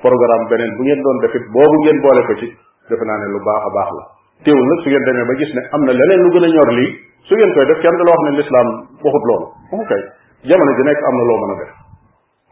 programme 0.00 0.48
beneen 0.48 0.76
bu 0.76 0.82
ngeen 0.82 1.02
doon 1.02 1.18
defit 1.20 1.44
boobu 1.52 1.76
ngeen 1.84 2.00
boole 2.00 2.22
ko 2.26 2.34
ci 2.40 2.48
defe 2.88 3.04
naa 3.04 3.18
ne 3.20 3.26
lu 3.28 3.38
baax 3.44 3.62
a 3.64 3.68
baax 3.76 3.88
la 3.98 4.02
teew 4.44 4.56
nag 4.56 4.78
su 4.80 4.88
ngeen 4.88 5.04
demee 5.04 5.24
ba 5.28 5.34
gis 5.36 5.52
ne 5.54 5.60
am 5.76 5.82
na 5.84 5.92
leneen 5.92 6.20
lu 6.24 6.30
gën 6.32 6.44
a 6.44 6.48
ñor 6.56 6.70
lii 6.72 6.90
su 7.28 7.36
ngeen 7.36 7.52
koy 7.52 7.66
def 7.68 7.80
kenn 7.84 7.96
da 8.00 8.04
la 8.04 8.10
wax 8.16 8.20
ne 8.30 8.36
lislaam 8.40 8.68
waxut 9.04 9.24
loolu 9.28 9.46
waxu 9.76 9.86
kay 9.92 10.02
jamono 10.48 10.72
ji 10.76 10.82
nekk 10.88 11.00
am 11.04 11.14
na 11.20 11.24
loo 11.28 11.38
mën 11.44 11.50
a 11.52 11.56
def 11.60 11.72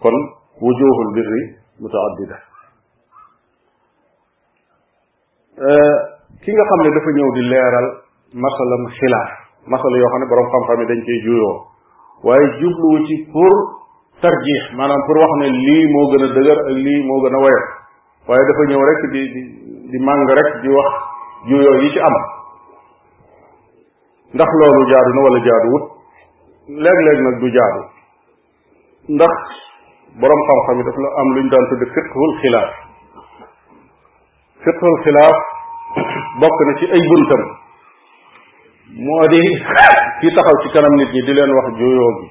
kon 0.04 0.16
wujuhul 0.60 1.08
birri 1.16 1.42
mutaaddida 1.80 2.49
Euh, 5.60 5.98
ki 6.40 6.52
nga 6.56 6.64
xam 6.68 6.80
ne 6.82 6.88
dafa 6.96 7.10
ñëw 7.14 7.30
di 7.36 7.42
leeral 7.52 7.86
masalam 8.32 8.82
xilaaf 8.96 9.30
masala 9.68 9.96
yoo 10.00 10.08
xam 10.12 10.20
ne 10.22 10.26
borom 10.30 10.48
xam-xam 10.52 10.86
dañ 10.88 11.00
koy 11.04 11.18
juyoo 11.24 11.52
waaye 12.24 12.46
jubluwu 12.60 13.04
ci 13.06 13.28
pour 13.30 13.54
tarjix 14.24 14.72
maanaam 14.72 15.00
pour 15.04 15.16
wax 15.20 15.32
ne 15.42 15.46
lii 15.52 15.84
moo 15.92 16.06
gën 16.12 16.24
a 16.24 16.28
dëgër 16.32 16.58
ak 16.64 16.72
lii 16.84 17.04
moo 17.04 17.20
gën 17.22 17.34
a 17.34 17.38
woyof 17.44 17.66
waaye 18.28 18.44
dafa 18.48 18.62
ñëw 18.70 18.84
rek 18.88 19.00
di 19.12 19.20
di 19.34 19.42
di 19.92 19.98
màng 20.00 20.24
rek 20.40 20.50
di 20.64 20.68
wax 20.72 20.90
juyoo 21.52 21.74
yi 21.84 21.90
ci 21.92 21.98
am 22.08 22.16
ndax 24.32 24.50
loolu 24.62 24.84
jaadu 24.92 25.10
na 25.16 25.20
wala 25.28 25.38
jaaduwut 25.48 25.84
léeg-léeg 26.84 27.18
nag 27.28 27.36
du 27.44 27.48
jaadu 27.58 27.80
ndax 29.14 29.38
borom 30.24 30.40
xam-xam 30.48 30.78
daf 30.88 30.96
la 31.04 31.08
am 31.20 31.28
lu 31.36 31.42
ñu 31.44 31.48
daan 31.52 31.68
tudde 31.68 31.86
fiqhul 31.94 32.32
xilaaf 32.40 32.72
fiqhul 34.64 35.00
xilaaf 35.04 35.49
bokk 36.40 36.58
na 36.64 36.72
ci 36.80 36.84
ay 36.88 37.02
buntam 37.12 37.42
moo 39.04 39.24
di 39.28 39.40
kii 40.20 40.34
taxaw 40.34 40.56
ci 40.64 40.68
kanam 40.72 40.94
nit 40.96 41.10
ñi 41.14 41.22
di 41.28 41.32
leen 41.36 41.52
wax 41.54 41.66
juyoo 41.78 42.10
bi 42.16 42.24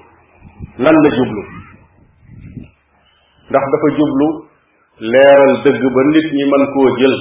lan 0.83 0.95
la 1.03 1.09
jublu 1.17 1.41
ndax 3.49 3.63
dafa 3.71 3.87
jublu 3.97 4.27
leeral 5.13 5.53
dëgg 5.63 5.83
ba 5.95 6.01
nit 6.11 6.27
ñi 6.35 6.43
mën 6.51 6.63
koo 6.73 6.87
jël 6.99 7.15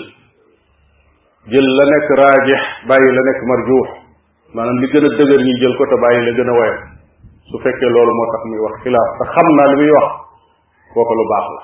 jël 1.52 1.66
la 1.78 1.84
nekk 1.92 2.08
raajix 2.18 2.60
bàyyi 2.88 3.10
la 3.16 3.22
nekk 3.28 3.40
marjuux 3.50 3.88
maanaam 4.56 4.76
li 4.80 4.86
gën 4.92 5.04
a 5.04 5.08
dëgër 5.16 5.40
ñi 5.46 5.52
jël 5.60 5.74
ko 5.76 5.84
te 5.90 5.96
bàyyi 6.02 6.24
la 6.26 6.32
gën 6.36 6.50
a 6.50 6.54
woyof 6.58 6.78
su 7.50 7.56
fekkee 7.62 7.90
loolu 7.94 8.12
moo 8.18 8.28
tax 8.34 8.42
muy 8.50 8.60
wax 8.64 8.74
xilaaf 8.82 9.10
te 9.20 9.24
xam 9.34 9.46
naa 9.56 9.66
li 9.70 9.74
muy 9.82 9.90
wax 9.96 10.08
kooku 10.94 11.14
lu 11.18 11.24
baax 11.32 11.46
la 11.56 11.62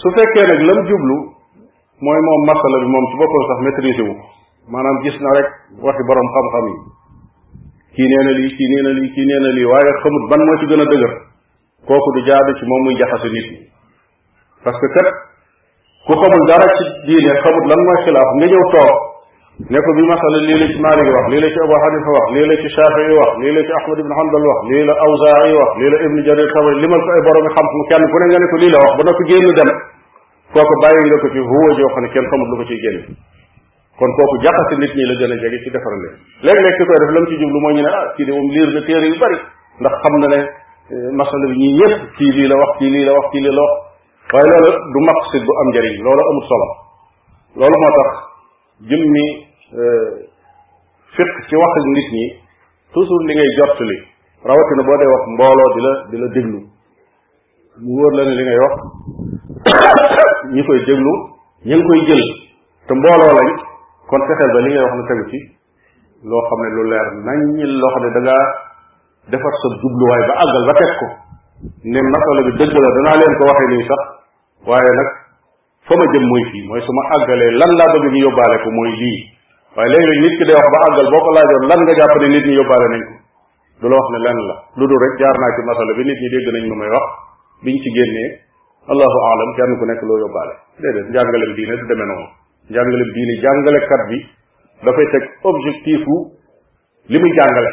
su 0.00 0.08
fekkee 0.16 0.44
nag 0.48 0.60
lam 0.70 0.80
jublu 0.90 1.39
mooy 2.06 2.20
moom 2.26 2.40
masala 2.50 2.76
bi 2.82 2.88
moom 2.92 3.04
ci 3.10 3.16
sax 3.46 3.58
maîtrisé 3.64 4.02
wu 4.08 4.14
ko 4.16 4.24
maanaam 4.72 4.96
gis 5.04 5.16
na 5.20 5.30
rek 5.36 5.48
waxi 5.84 6.02
borom 6.08 6.28
xam-xam 6.34 6.64
yi 6.66 6.74
kii 7.94 8.08
nee 8.08 8.22
na 8.24 8.30
lii 8.38 8.50
kii 8.56 8.68
nee 8.72 8.82
na 8.86 8.90
lii 8.98 9.10
kii 9.14 9.26
nee 9.28 9.40
na 9.44 9.50
lii 9.56 9.66
waaye 9.72 9.90
xamut 10.00 10.24
ban 10.30 10.40
moo 10.48 10.56
ci 10.60 10.66
gën 10.70 10.80
a 10.80 10.86
dëgër 10.92 11.12
kooku 11.90 12.08
du 12.16 12.20
jaadu 12.28 12.52
ci 12.58 12.64
moom 12.70 12.82
muy 12.88 12.94
jaxase 13.02 13.28
nit 13.36 13.46
ñi 13.52 13.58
parce 14.64 14.78
que 14.80 14.88
kat 14.94 15.08
ku 16.06 16.12
xamul 16.20 16.42
dara 16.48 16.68
ci 16.78 16.84
diine 17.08 17.32
xamut 17.44 17.64
lan 17.68 17.80
mooy 17.88 17.98
xilaaf 18.04 18.30
nga 18.36 18.46
ñëw 18.52 18.64
toog 18.74 18.92
ne 19.68 19.78
bi 19.96 20.04
masala 20.12 20.38
lii 20.48 20.56
la 20.60 20.66
ci 20.72 20.78
Maalik 20.80 21.08
wax 21.16 21.24
lii 21.32 21.40
la 21.44 21.48
ci 21.52 21.58
Abu 21.60 21.74
Hanifa 21.84 22.10
wax 22.16 22.26
lii 22.32 22.46
la 22.48 22.54
ci 22.64 22.68
Shafii 22.74 23.14
wax 23.20 23.30
lii 23.44 23.52
la 23.52 23.60
ci 23.68 23.72
Ahmad 23.78 23.98
ibn 24.00 24.12
Hanbal 24.18 24.44
wax 24.48 24.58
lii 24.72 24.84
la 24.88 24.94
Awzaa'i 25.06 25.52
wax 25.60 25.70
lii 25.80 25.90
la 25.92 25.98
Ibn 26.06 26.16
Jarir 26.24 26.48
Tabari 26.56 26.76
limal 26.80 27.00
ko 27.04 27.10
ay 27.12 27.20
boromi 27.26 29.80
kooku 30.54 30.74
bàyyi 30.82 31.08
la 31.10 31.16
ko 31.22 31.28
ci 31.32 31.38
huwa 31.48 31.74
joo 31.78 31.88
xam 31.94 32.02
ne 32.04 32.08
kenn 32.14 32.26
xamul 32.30 32.48
lu 32.50 32.56
ko 32.60 32.64
ciy 32.70 32.78
génne 32.84 33.02
kon 33.98 34.12
kooku 34.18 34.36
jaxase 34.44 34.78
nit 34.82 34.94
ñi 34.98 35.04
la 35.10 35.14
gën 35.20 35.30
a 35.30 35.36
jege 35.42 35.58
ci 35.62 35.70
defar 35.70 35.94
leen 36.02 36.14
léeg-léeg 36.46 36.74
ki 36.78 36.84
koy 36.88 36.96
def 37.02 37.10
la 37.14 37.20
mu 37.22 37.26
ci 37.30 37.36
jublu 37.38 37.58
mooy 37.62 37.74
ñu 37.78 37.82
ne 37.82 37.86
ah 37.94 38.06
kii 38.16 38.24
de 38.26 38.32
moom 38.34 38.50
liir 38.50 38.68
na 38.74 38.82
téere 38.82 39.06
yu 39.06 39.16
bari 39.22 39.38
ndax 39.80 39.94
xam 40.02 40.18
na 40.22 40.26
ne 40.34 40.40
eh, 40.90 41.10
masala 41.14 41.46
bi 41.50 41.54
ñii 41.62 41.76
ñëpp 41.78 42.02
kii 42.18 42.32
lii 42.34 42.48
la 42.50 42.54
wax 42.62 42.70
kii 42.78 42.90
lii 42.90 43.04
la 43.06 43.12
wax 43.14 43.26
kii 43.30 43.40
lii 43.46 43.54
la 43.58 43.62
wax 43.62 43.74
waaye 44.34 44.46
loolu 44.50 44.90
du 44.94 44.98
maqsid 45.06 45.42
bu 45.46 45.52
am 45.62 45.66
njëriñ 45.70 45.94
loolu 46.02 46.22
amul 46.30 46.44
solo 46.50 46.66
loolu 47.60 47.76
moo 47.82 47.92
tax 47.98 48.10
jëmmi 48.90 49.24
eh, 49.70 50.10
fiq 51.14 51.30
ci 51.46 51.54
wax 51.62 51.72
ak 51.78 51.84
nit 51.94 52.10
ñi 52.16 52.26
toujours 52.90 53.22
li 53.22 53.34
ngay 53.38 53.50
jot 53.58 53.78
li 53.86 53.96
rawatina 54.42 54.82
boo 54.82 54.96
dee 54.98 55.10
wax 55.14 55.22
mbooloo 55.30 55.70
di 55.76 55.80
la 55.86 55.92
di 56.10 56.16
la 56.18 56.26
déglu 56.34 56.60
mu 57.86 57.90
wóor 58.02 58.12
la 58.18 58.22
li 58.24 58.42
ngay 58.42 58.58
wax 58.66 58.76
ñi 60.54 60.62
koy 60.66 60.80
déglu 60.84 61.12
ñi 61.68 61.76
koy 61.86 62.00
jël 62.10 62.24
te 62.86 62.92
mbooloo 62.98 63.32
lañ 63.38 63.48
kon 64.10 64.20
fexeel 64.26 64.52
ba 64.54 64.60
li 64.66 64.70
ngay 64.74 64.82
wax 64.82 64.94
na 64.98 65.04
tegu 65.10 65.24
ci 65.30 65.38
loo 66.30 66.42
xam 66.48 66.60
ne 66.64 66.68
lu 66.74 66.82
leer 66.90 67.06
naññi 67.26 67.64
loo 67.78 67.90
xam 67.94 68.02
ne 68.06 68.10
da 68.16 68.20
ngaa 68.26 68.44
defar 69.30 69.54
sa 69.62 69.66
jubluwaay 69.80 70.22
ba 70.28 70.34
àggal 70.42 70.64
ba 70.68 70.72
teg 70.80 70.90
ko 70.98 71.06
ne 71.92 71.98
masala 72.02 72.40
bi 72.46 72.50
dëgg 72.58 72.74
la 72.84 72.90
danaa 72.98 73.18
leen 73.20 73.34
ko 73.38 73.42
waxee 73.50 73.68
nii 73.70 73.84
sax 73.90 74.02
waaye 74.66 74.90
nag 74.98 75.08
foo 75.86 75.96
ma 76.00 76.04
jëm 76.14 76.24
mooy 76.30 76.44
fii 76.50 76.64
mooy 76.66 76.82
su 76.82 76.90
ma 76.98 77.02
àggalee 77.18 77.50
lan 77.60 77.70
laa 77.78 77.88
bëgg 77.94 78.06
ñu 78.10 78.20
yóbbaale 78.26 78.56
ko 78.64 78.68
mooy 78.74 78.90
lii 79.00 79.18
waaye 79.76 79.88
léegi 79.94 80.18
nit 80.26 80.34
ki 80.40 80.44
day 80.50 80.56
wax 80.58 80.66
ba 80.74 80.78
àggal 80.90 81.06
boo 81.14 81.22
ko 81.26 81.30
laajoon 81.36 81.62
lan 81.70 81.78
nga 81.86 81.92
jàpp 82.00 82.14
ne 82.18 82.26
nit 82.34 82.44
ñi 82.50 82.54
yóbbaale 82.58 82.86
nañ 82.94 83.02
ko 83.06 83.12
du 83.82 83.86
la 83.86 83.94
wax 84.02 84.06
ne 84.14 84.18
lan 84.26 84.38
la 84.50 84.54
lu 84.78 84.82
dul 84.90 84.98
rek 85.06 85.14
jaar 85.22 85.36
naa 85.38 85.54
ci 85.54 85.62
masala 85.70 85.92
bi 85.94 86.02
nit 86.10 86.18
ñi 86.24 86.28
dégg 86.34 86.46
nañ 86.58 86.64
lu 86.70 86.74
may 86.82 86.90
wax 86.98 87.06
biñ 87.62 87.76
ci 87.84 87.90
allahu 88.88 89.18
aalam 89.28 89.48
kenn 89.58 89.70
ku 89.76 89.84
nekk 89.84 90.00
loo 90.08 90.18
yóbbaale 90.24 90.54
déedéet 90.80 91.08
njàngalem 91.12 91.50
diine 91.58 91.74
du 91.76 91.84
demee 91.90 92.08
noonu 92.08 92.26
njàngalem 92.72 93.10
diine 93.16 93.34
jàngalekat 93.44 94.00
bi 94.10 94.18
dafay 94.86 95.06
teg 95.12 95.24
objectif 95.52 96.00
u 96.06 96.16
li 97.12 97.18
muy 97.20 97.32
jàngale 97.38 97.72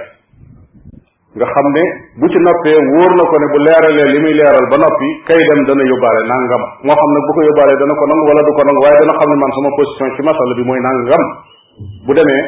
nga 1.38 1.46
xam 1.54 1.66
ne 1.76 1.84
bu 2.20 2.26
ci 2.32 2.38
noppee 2.48 2.80
wóor 2.92 3.12
na 3.18 3.24
ko 3.32 3.36
ne 3.42 3.46
bu 3.54 3.58
leeralee 3.66 4.08
li 4.14 4.20
muy 4.24 4.34
leeral 4.40 4.68
ba 4.74 4.78
noppi 4.84 5.10
kay 5.32 5.40
dem 5.50 5.62
dana 5.70 5.84
yóbbaale 5.92 6.22
nangam 6.32 6.64
moo 6.88 6.98
xam 7.00 7.10
ne 7.16 7.20
bu 7.26 7.32
ko 7.38 7.42
yóbbaalee 7.48 7.78
dana 7.82 7.94
ko 8.00 8.04
nangu 8.12 8.24
wala 8.32 8.42
du 8.48 8.52
ko 8.58 8.62
nangu 8.68 8.82
waaye 8.86 8.98
dana 9.04 9.16
xam 9.20 9.30
ne 9.32 9.38
man 9.42 9.52
sama 9.58 9.70
position 9.80 10.10
ci 10.18 10.22
masala 10.28 10.52
bi 10.60 10.64
mooy 10.68 10.80
nangam 10.88 11.24
bu 12.06 12.12
demee 12.20 12.42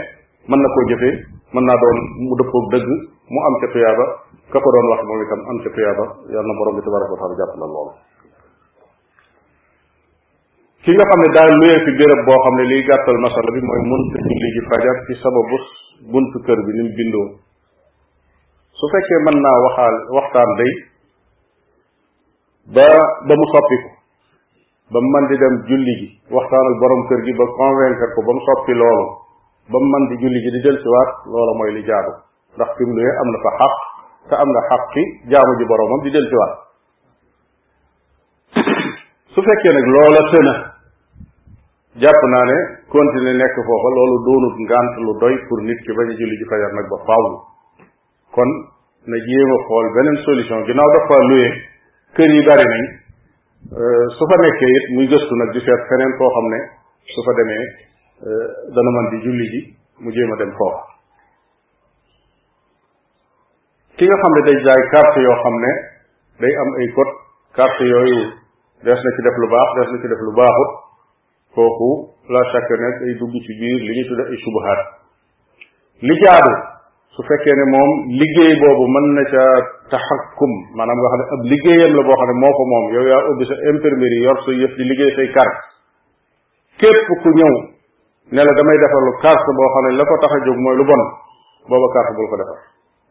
mën 0.50 0.60
na 0.63 0.69
koo 0.76 0.84
jëfee 0.91 1.13
mën 1.56 1.63
naa 1.67 1.78
doon 1.84 1.98
mu 2.28 2.34
dëppoog 2.41 2.65
dëgg 2.74 2.88
mu 3.34 3.39
am 3.48 3.54
ca 3.62 3.67
tuyaaba 3.74 4.04
ka 4.52 4.58
ko 4.60 4.67
doon 4.76 4.86
wax 4.91 5.00
moom 5.08 5.19
na 6.28 6.54
borom 6.60 6.76
bi 6.76 6.84
tabaraka 6.86 7.13
wa 7.15 7.19
taala 7.24 7.36
jàppale 7.39 8.09
ki 10.89 10.95
nga 10.97 11.15
ne 11.21 11.28
daa 11.36 11.45
luyee 11.62 11.82
fi 11.86 11.91
béréb 12.02 12.21
boo 12.28 12.38
xam 12.43 12.56
ne 12.58 12.63
liy 12.69 12.82
gàttal 12.89 13.17
masala 13.21 13.49
bi 13.54 13.62
mooy 13.62 13.82
mënta 13.89 14.17
julli 14.25 14.47
ji 14.56 14.62
fajar 14.69 14.97
ci 15.10 15.13
sababu 15.21 15.58
buntu 16.13 16.38
kër 16.47 16.58
bi 16.65 16.71
ni 16.73 16.82
mu 17.13 17.21
su 18.80 18.86
fekkee 18.93 19.19
mën 19.28 19.38
naa 19.45 19.58
waxaal 19.67 19.95
waxtaan 20.17 20.49
day 20.62 20.71
ba 22.73 22.88
ba 23.30 23.34
mu 23.38 23.45
soppiku 23.54 23.89
ba 24.91 24.97
mu 25.04 25.10
mën 25.13 25.25
di 25.30 25.36
dem 25.41 25.56
julli 25.69 25.93
ji 25.99 26.08
waxtaanal 26.34 26.75
borom 26.82 27.02
kër 27.08 27.19
gi 27.28 27.34
ba 27.38 27.45
convaincre 27.60 28.08
ko 28.15 28.19
ba 28.25 28.32
mu 28.38 28.41
soppi 28.49 28.73
loolu 28.82 29.06
ba 29.69 29.78
mu 29.82 29.88
mën 29.93 30.04
di 30.10 30.15
di 30.25 30.60
del 30.65 30.78
siwaat 30.82 31.12
loolu 31.32 31.54
mooy 31.60 31.71
li 31.78 31.82
jaadu 31.86 32.12
ndax 32.58 32.69
fi 32.78 32.84
mu 32.89 32.93
luyee 32.97 33.13
am 33.21 33.28
na 33.36 33.39
fa 33.45 33.52
xaq 33.62 33.73
te 34.30 34.34
am 34.41 34.49
na 34.58 34.62
xaq 34.73 34.93
jaamu 35.30 35.54
ji 35.62 35.65
boromam 35.69 35.99
di 36.06 36.10
del 36.15 36.25
siwaat 36.32 36.54
su 39.38 39.39
fekkee 39.45 39.71
nag 39.78 39.86
loola 39.93 40.23
tëna 40.34 40.58
jàpp 42.03 42.21
naa 42.33 42.45
ne 42.51 42.57
continuer 42.95 43.35
nekk 43.41 43.55
foofa 43.67 43.89
loolu 43.95 44.15
doonut 44.27 44.55
ngant 44.65 44.93
lu 45.05 45.12
doy 45.23 45.33
pour 45.47 45.59
nit 45.67 45.79
ki 45.85 45.91
bañ 45.97 46.07
a 46.12 46.13
julli 46.19 46.35
ji 46.41 46.45
fajar 46.51 46.71
nag 46.79 46.88
ba 46.93 46.97
faaw 47.07 47.23
kon 48.35 48.49
na 49.12 49.17
jéem 49.27 49.51
a 49.55 49.57
xool 49.67 49.88
beneen 49.97 50.17
solution 50.27 50.65
ginnaaw 50.69 50.89
dafa 50.95 51.15
luye 51.29 51.49
kër 52.17 52.29
yi 52.35 52.41
bari 52.49 52.65
nañ 52.73 52.83
euh, 53.81 54.05
su 54.17 54.23
fa 54.31 54.35
nekkee 54.45 54.71
it 54.79 54.85
muy 54.97 55.05
gëstu 55.12 55.33
nag 55.41 55.49
di 55.55 55.59
seet 55.65 55.81
feneen 55.91 56.12
foo 56.19 56.29
xam 56.38 56.47
ne 56.53 56.59
su 57.13 57.19
fa 57.27 57.31
demee 57.39 57.63
euh, 58.27 58.47
dana 58.77 58.91
mën 58.97 59.05
di 59.13 59.17
julli 59.27 59.45
ji 59.55 59.62
mu 60.01 60.09
jéem 60.15 60.31
a 60.33 60.35
dem 60.43 60.51
foofa 60.59 60.81
ki 63.99 64.03
nga 64.07 64.17
xam 64.23 64.33
ne 64.38 64.41
day 64.49 64.57
jaay 64.69 64.81
carte 64.95 65.19
yoo 65.27 65.38
xam 65.43 65.55
ne 65.67 65.71
day 66.45 66.53
am 66.63 66.69
ay 66.79 66.88
code 66.95 67.13
carte 67.59 67.83
yooyu 67.91 68.21
des 68.88 68.99
na 69.05 69.09
ci 69.17 69.21
def 69.27 69.35
lu 69.43 69.47
baax 69.53 69.69
des 69.81 69.88
na 69.91 69.97
ci 70.01 70.07
def 70.15 70.23
lu 70.29 70.35
baaxut 70.39 70.88
kooku 71.55 71.91
la 72.33 72.41
chaque 72.51 72.75
nekk 72.81 73.01
ay 73.05 73.13
dugg 73.19 73.33
ci 73.45 73.53
biir 73.59 73.81
li 73.88 73.95
ñu 73.99 74.03
tudde 74.09 74.21
ay 74.29 74.38
subahaat 74.38 74.79
li 76.05 76.13
jaadu 76.21 76.51
su 77.15 77.23
fekkee 77.25 77.55
ne 77.55 77.63
moom 77.73 77.89
liggéey 78.21 78.53
boobu 78.62 78.85
mën 78.93 79.05
na 79.17 79.23
ca 79.31 79.43
taxakkum 79.89 80.51
maanaam 80.77 80.97
nga 81.01 81.09
xam 81.09 81.17
ne 81.17 81.25
ab 81.35 81.41
liggéeyam 81.51 81.91
la 81.97 82.01
boo 82.05 82.15
xam 82.21 82.27
ne 82.29 82.38
moo 82.39 82.51
ko 82.53 82.63
moom 82.71 82.83
yow 82.93 83.05
yaa 83.09 83.25
ubbi 83.33 83.45
sa 83.49 83.55
imprimerie 83.71 84.21
yor 84.23 84.38
sa 84.45 84.51
yëf 84.51 84.73
di 84.77 84.83
liggéey 84.85 85.15
say 85.15 85.27
carte 85.31 85.59
képp 86.77 87.07
ku 87.25 87.29
ñëw 87.33 87.55
ne 88.29 88.41
la 88.45 88.51
damay 88.53 88.77
defalu 88.77 89.12
carte 89.25 89.49
boo 89.57 89.69
xam 89.73 89.85
ne 89.89 89.97
la 89.97 90.03
ko 90.05 90.15
tax 90.21 90.31
a 90.31 90.38
jóg 90.45 90.57
mooy 90.62 90.75
lu 90.77 90.85
bon 90.85 91.01
booba 91.67 91.88
carte 91.97 92.13
bul 92.15 92.29
ko 92.29 92.35
defar 92.38 92.57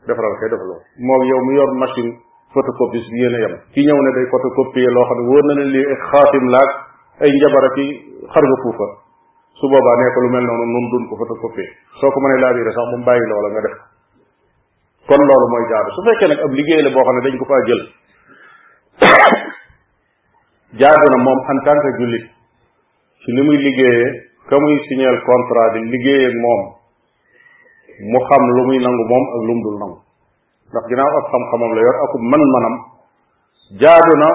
defaral 0.06 0.38
kay 0.38 0.48
defaloo 0.54 0.78
moo 1.10 1.22
yow 1.26 1.40
mu 1.42 1.52
yor 1.58 1.70
machine 1.74 2.10
photocopie 2.54 3.02
bi 3.02 3.18
yéen 3.18 3.34
a 3.34 3.38
yem 3.44 3.54
ki 3.74 3.80
ñëw 3.82 3.98
ne 3.98 4.10
day 4.14 4.26
photocopier 4.30 4.92
loo 4.94 5.04
xam 5.10 5.16
ne 5.18 5.22
wóor 5.26 5.44
na 5.44 5.52
ne 5.54 6.86
ay 7.22 7.28
njabara 7.36 7.68
ki 7.76 7.86
xar 8.32 8.44
nga 8.48 8.56
fuufa 8.62 8.86
su 9.58 9.64
boobaa 9.72 9.96
nee 10.00 10.14
ko 10.14 10.18
lu 10.24 10.28
mel 10.34 10.44
noonu 10.48 10.64
nun 10.74 10.86
dun 10.92 11.04
ko 11.10 11.14
fa 11.20 11.24
ko 11.42 11.48
fee 11.56 11.68
soo 12.00 12.10
ko 12.14 12.18
mënee 12.24 12.38
laabire 12.42 12.70
sax 12.76 12.86
mu 12.94 12.98
bàyyi 13.08 13.26
loola 13.30 13.48
nga 13.52 13.62
def 13.66 13.76
kon 15.08 15.18
loolu 15.28 15.46
mooy 15.52 15.64
jaadu 15.72 15.90
su 15.96 16.00
fekkee 16.06 16.28
nag 16.30 16.40
ab 16.46 16.52
liggéey 16.58 16.82
la 16.86 16.90
boo 16.94 17.02
xam 17.06 17.14
ne 17.16 17.20
dañ 17.26 17.34
ko 17.38 17.44
faa 17.50 17.62
jël 17.68 17.82
jaadu 20.80 21.06
na 21.14 21.18
moom 21.26 21.38
en 21.52 21.58
tant 21.66 21.82
jullit 21.98 22.26
ci 23.24 23.28
li 23.34 23.42
muy 23.42 23.58
liggéeyee 23.66 24.08
ka 24.48 24.54
muy 24.62 24.74
signeel 24.86 25.18
contrat 25.26 25.72
di 25.74 25.82
liggéey 25.90 26.24
ak 26.30 26.34
moom 26.44 26.60
mu 28.14 28.18
xam 28.30 28.42
lu 28.54 28.62
muy 28.70 28.78
nangu 28.78 29.04
moom 29.10 29.24
ak 29.34 29.40
lu 29.48 29.54
dul 29.66 29.76
nangu 29.82 29.98
ndax 30.70 30.84
ginnaaw 30.86 31.12
ak 31.18 31.26
xam-xamam 31.34 31.70
la 31.74 31.80
yor 31.82 31.96
akub 32.04 32.22
man-manam 32.30 32.74
jaadu 33.82 34.14
na 34.22 34.28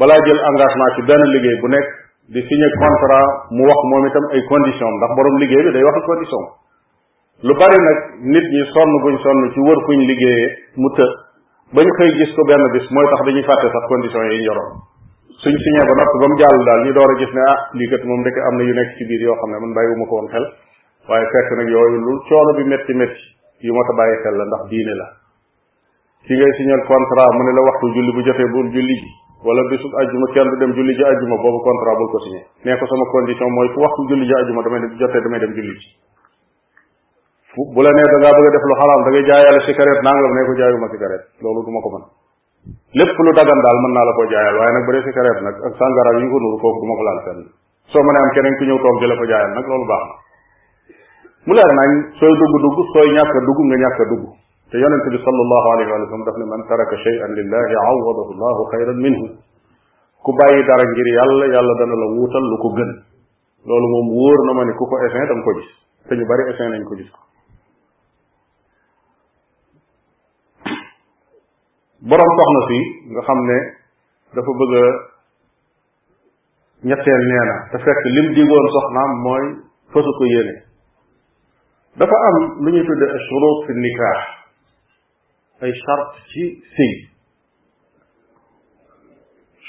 balaa 0.00 0.24
jël 0.24 0.40
engagement 0.48 0.90
ci 0.96 1.02
benn 1.04 1.22
liggéey 1.36 1.60
bu 1.60 1.68
nekk 1.68 1.88
di 2.32 2.40
signé 2.40 2.68
contrat 2.80 3.52
mu 3.52 3.68
wax 3.68 3.78
moom 3.92 4.04
itam 4.08 4.24
ay 4.32 4.40
condition 4.48 4.88
ndax 4.96 5.10
boroom 5.12 5.36
liggéey 5.44 5.60
bi 5.60 5.70
day 5.76 5.84
wax 5.84 5.94
ay 6.00 6.04
condition 6.08 6.42
lu 7.44 7.52
bari 7.52 7.76
nag 7.76 7.98
nit 8.32 8.46
ñi 8.48 8.62
sonn 8.72 8.90
buñ 9.04 9.14
sonn 9.20 9.40
ci 9.52 9.60
wër 9.60 9.78
fuñ 9.84 9.98
liggéeyee 10.08 10.48
mu 10.80 10.88
të 10.96 11.04
bañ 11.76 11.84
xëy 11.98 12.10
gis 12.16 12.32
ko 12.32 12.42
benn 12.48 12.64
bis 12.72 12.88
mooy 12.96 13.06
tax 13.12 13.20
dañuy 13.28 13.44
fàtte 13.44 13.68
sax 13.68 13.84
condition 13.92 14.24
yi 14.32 14.40
ñu 14.40 14.44
yoroon 14.48 14.72
suñ 15.44 15.52
signé 15.52 15.80
ba 15.84 15.92
noppi 16.00 16.16
ba 16.16 16.26
mu 16.32 16.36
jàll 16.40 16.60
daal 16.64 16.80
ñu 16.88 16.92
door 16.96 17.10
a 17.12 17.14
gis 17.20 17.32
ne 17.36 17.42
ah 17.44 17.58
lii 17.76 17.88
kat 17.92 18.02
moom 18.08 18.20
ndekk 18.24 18.36
am 18.40 18.54
na 18.56 18.62
yu 18.72 18.72
nekk 18.78 18.90
ci 18.96 19.04
biir 19.04 19.20
yoo 19.28 19.36
xam 19.44 19.50
ne 19.52 19.58
man 19.60 19.72
bàyyiwuma 19.76 20.04
ko 20.08 20.14
woon 20.16 20.28
xel 20.32 20.46
waaye 21.12 21.26
fekk 21.28 21.48
nag 21.60 21.68
yooyu 21.68 21.98
lu 22.08 22.12
coono 22.24 22.52
bi 22.56 22.64
métti 22.72 22.92
métti 23.04 23.24
yu 23.68 23.72
ma 23.76 23.84
ta 23.84 23.92
bàyyi 24.00 24.16
xel 24.24 24.32
la 24.40 24.44
ndax 24.48 24.62
diine 24.72 24.94
la 24.96 25.08
ki 26.24 26.32
ngay 26.40 26.52
signé 26.56 26.74
contrat 26.88 27.28
mu 27.36 27.42
ne 27.44 27.52
la 27.52 27.60
waxtu 27.68 27.86
julli 27.92 28.12
bu 28.16 28.20
jotee 28.24 28.48
bul 28.48 28.66
julli 28.72 28.96
ji 28.96 29.08
wala 29.44 29.62
bisu 29.70 29.86
aljuma 30.00 30.26
kenn 30.34 30.50
dem 30.62 30.72
julli 30.78 30.94
ji 30.98 31.04
aljuma 31.08 31.36
bobu 31.44 31.58
contrat 31.66 31.96
bul 32.00 32.08
ko 32.12 32.18
signé 32.24 32.40
né 32.66 32.76
ko 32.82 32.86
sama 32.92 33.04
condition 33.14 33.50
moy 33.56 33.68
ku 33.74 33.78
waxtu 33.84 34.02
julli 34.10 34.24
ji 34.28 34.34
aljuma 34.40 34.62
damay 34.66 34.80
jotté 35.02 35.20
damay 35.26 35.40
dem 35.44 35.52
julli 35.52 35.84
fu 37.52 37.60
bu 37.76 37.80
la 37.84 37.90
né 37.96 38.02
da 38.08 38.16
nga 38.22 38.30
bëgg 38.36 38.48
def 38.56 38.64
lu 38.70 38.74
xaraam 38.80 39.00
da 39.04 39.10
ngay 39.14 39.24
jaayal 39.28 39.56
cigarette 39.68 40.02
nangam 40.08 40.32
né 40.38 40.42
ko 40.48 40.52
jaayuma 40.60 40.88
cigarette 40.94 41.28
loolu 41.44 41.60
du 41.64 41.70
ma 41.76 41.80
ko 41.84 41.90
man 41.96 42.02
lepp 43.00 43.16
lu 43.26 43.32
dagan 43.40 43.60
dal 43.68 43.78
man 43.84 43.92
na 43.98 44.02
la 44.08 44.12
ko 44.16 44.22
jaayal 44.32 44.54
waye 44.62 44.72
nak 44.78 44.84
bu 44.88 44.92
dee 44.96 45.04
cigarette 45.08 45.40
nak 45.48 45.56
ak 45.66 45.72
sangara 45.82 46.10
yi 46.24 46.28
ko 46.32 46.36
nuru 46.46 46.56
fofu 46.64 46.78
duma 46.86 46.94
ko 47.00 47.04
laal 47.10 47.20
fenn 47.28 47.40
so 47.92 47.98
mané 48.08 48.18
am 48.24 48.30
keneen 48.38 48.54
ku 48.58 48.64
ñew 48.70 48.78
tok 48.86 48.96
di 49.00 49.06
ko 49.20 49.26
jaayal 49.34 49.50
nak 49.60 49.66
lolu 49.72 49.84
baax 49.92 50.04
mu 51.46 51.52
leer 51.52 51.72
nañ 51.80 51.90
soy 52.16 52.32
dugg 52.40 52.54
dugg 52.64 52.78
soy 52.96 53.08
ñàkk 53.18 53.34
dugg 53.46 53.58
nga 53.68 53.76
ñàkk 53.84 54.00
dugg 54.14 54.33
te 54.74 54.82
yonente 54.82 55.06
bi 55.14 55.18
sallallahu 55.24 55.66
alayhi 55.72 55.88
wa 55.88 55.98
sallam 56.02 56.22
daf 56.28 56.34
ne 56.34 56.44
man 56.52 56.62
taraka 56.68 56.96
shay'an 57.02 57.30
lillahi 57.38 57.74
awadahu 57.82 58.30
llahu 58.42 58.60
xayran 58.74 58.98
minhu 59.06 59.26
ku 60.26 60.30
bàyyi 60.40 60.66
dara 60.70 60.82
ngir 60.90 61.08
yàlla 61.16 61.46
yàlla 61.56 61.74
dana 61.80 61.94
la 62.02 62.06
wuutal 62.18 62.42
lu 62.52 62.56
ko 62.64 62.68
gën 62.78 62.90
loolu 63.70 63.86
moom 63.94 64.06
wóor 64.18 64.38
na 64.48 64.52
ma 64.58 64.64
ne 64.66 64.72
ku 64.74 64.84
ko 64.90 64.98
effin 65.06 65.26
da 65.30 65.34
nga 65.38 65.42
ko 65.46 65.52
gis 65.60 65.70
te 66.10 66.16
ñu 66.18 66.26
bari 66.26 66.42
effin 66.54 66.66
nañ 66.74 66.82
ko 66.90 66.94
gis 66.98 67.10
ko 67.14 67.20
borom 72.10 72.30
soxna 72.40 72.60
si 72.66 72.78
nga 73.14 73.22
xam 73.30 73.38
dafa 74.34 74.52
bëgg 74.58 74.74
a 74.74 74.84
ñetteel 76.90 77.24
te 77.70 77.76
fekk 77.86 78.00
lim 78.16 78.26
digoon 78.42 78.66
soxnaam 78.78 79.10
mooy 79.24 79.44
fasu 79.94 80.12
ko 80.18 80.24
yéene 80.34 80.54
dafa 81.94 82.16
am 82.32 82.36
lu 82.62 82.68
ñuy 82.74 82.82
tudde 82.90 83.06
ashurut 83.20 83.56
fi 83.66 83.72
nikah 83.86 84.42
ay 85.62 85.70
charte 85.78 86.18
ci 86.32 86.44
sëy 86.74 86.94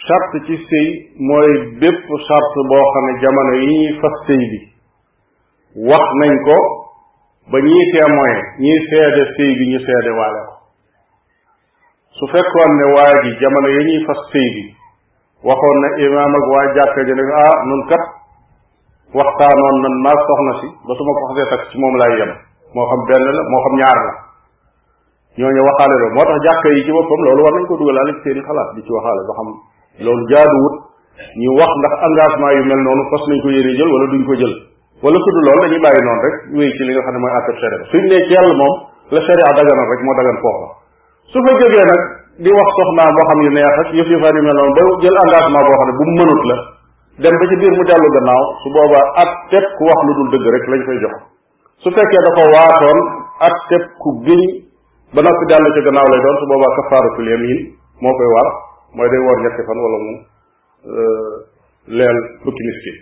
charte 0.06 0.38
ci 0.48 0.56
sëy 0.66 0.88
mooy 1.20 1.78
bépp 1.78 2.06
charte 2.28 2.60
boo 2.70 2.86
xam 2.94 3.04
ne 3.10 3.14
jamono 3.22 3.52
yi 3.60 3.66
ñuy 3.70 4.00
fas 4.02 4.16
sëy 4.26 4.44
bi 4.52 4.60
wax 5.90 6.06
nañ 6.22 6.34
ko 6.48 6.58
ba 7.52 7.58
ñuy 7.62 7.84
témoin 7.94 8.38
ñii 8.62 8.80
seede 8.90 9.24
sëy 9.38 9.52
bi 9.60 9.70
ñu 9.72 9.80
seede 9.86 10.12
waale 10.18 10.42
ko 10.50 10.54
su 12.18 12.26
fekkoon 12.34 12.72
ne 12.80 12.86
waa 12.96 13.14
ji 13.24 13.32
jamono 13.42 13.68
yi 13.76 13.82
ñuy 13.86 14.02
fas 14.08 14.22
sëy 14.32 14.50
bi 14.56 14.64
waxoon 15.46 15.78
na 15.84 15.88
imaam 16.06 16.34
ak 16.40 16.46
waa 16.54 16.74
jàkka 16.78 17.02
ji 17.06 17.14
ne 17.14 17.24
ah 17.46 17.56
nun 17.70 17.82
kat 17.90 18.04
waxtaanoon 19.14 19.78
nan 19.84 19.96
maa 20.04 20.18
soxna 20.18 20.54
si 20.62 20.68
ba 20.88 20.92
su 20.98 21.02
ma 21.06 21.14
ko 21.18 21.22
xasee 21.30 21.50
takk 21.52 21.64
ci 21.70 21.76
moom 21.78 21.96
laay 22.02 22.14
yem 22.18 22.32
moo 22.74 22.86
xam 22.90 23.02
benn 23.06 23.24
la 23.38 23.42
moo 23.52 23.62
xam 23.66 23.76
ñaar 23.82 24.00
la 24.10 24.16
ñooñu 25.38 25.62
waxaale 25.68 25.96
loolu 26.00 26.16
moo 26.16 26.24
tax 26.32 26.38
jàkka 26.48 26.70
yi 26.72 26.86
ci 26.88 26.92
boppam 26.96 27.20
loolu 27.28 27.42
war 27.44 27.54
nañ 27.60 27.64
ko 27.68 27.74
dugalaale 27.76 28.12
ci 28.16 28.20
seen 28.24 28.40
i 28.40 28.42
xalaat 28.42 28.72
ba 28.72 28.80
xam 28.80 29.48
loolu 30.06 30.24
jaaduwut 30.32 30.76
ñu 31.44 31.50
wax 31.60 31.72
ndax 31.80 31.92
engagement 32.08 32.56
yu 32.60 32.64
mel 32.72 32.80
noonu 32.84 33.04
fas 33.12 33.20
nañ 33.28 33.40
ko 33.44 33.50
yéene 33.52 33.74
jël 33.76 33.84
wala 33.84 34.16
ne 34.16 34.24
mooy 36.56 36.72
àtteb 37.36 37.56
sharia 37.60 37.84
suñ 37.92 38.04
ne 38.08 38.16
ci 38.16 38.32
yàlla 38.32 38.56
moom 38.56 38.88
bu 39.12 39.20
mu 39.20 40.12
la 45.36 46.64
dem 47.18 47.32
ba 47.40 47.48
ci 47.48 47.56
biir 47.56 47.72
mu 47.72 47.82
dellu 47.84 48.10
gannaaw 48.12 48.44
su 48.62 48.70
boobaa 48.70 49.14
at 49.24 49.32
tëb 49.50 49.64
ku 49.78 49.84
wax 49.86 50.00
lu 50.04 50.14
dul 50.16 50.30
dëgg 50.36 50.48
rek 50.52 50.66
lañ 50.68 50.82
koy 50.84 50.98
jox 51.00 51.16
su 51.80 51.88
fekkee 51.92 52.22
da 52.24 52.32
waatoon 52.44 53.02
at 53.40 53.56
ku 54.04 54.10
giñ 54.28 54.42
ba 55.16 55.22
noppi 55.24 55.46
dellu 55.50 55.70
ca 55.72 55.80
gannaaw 55.88 56.08
lay 56.12 56.22
doon 56.24 56.38
su 56.42 56.46
boobaa 56.52 56.76
kafaaratul 56.78 57.30
yamin 57.32 57.60
moo 58.04 58.14
koy 58.20 58.30
war 58.36 58.50
mooy 59.00 59.08
day 59.14 59.22
war 59.24 59.38
ñetti 59.44 59.64
fan 59.68 59.80
wala 59.80 59.98
mu 60.04 60.14
euh, 60.92 61.32
leel 61.88 62.20
fukki 62.44 62.64
miskin 62.70 62.96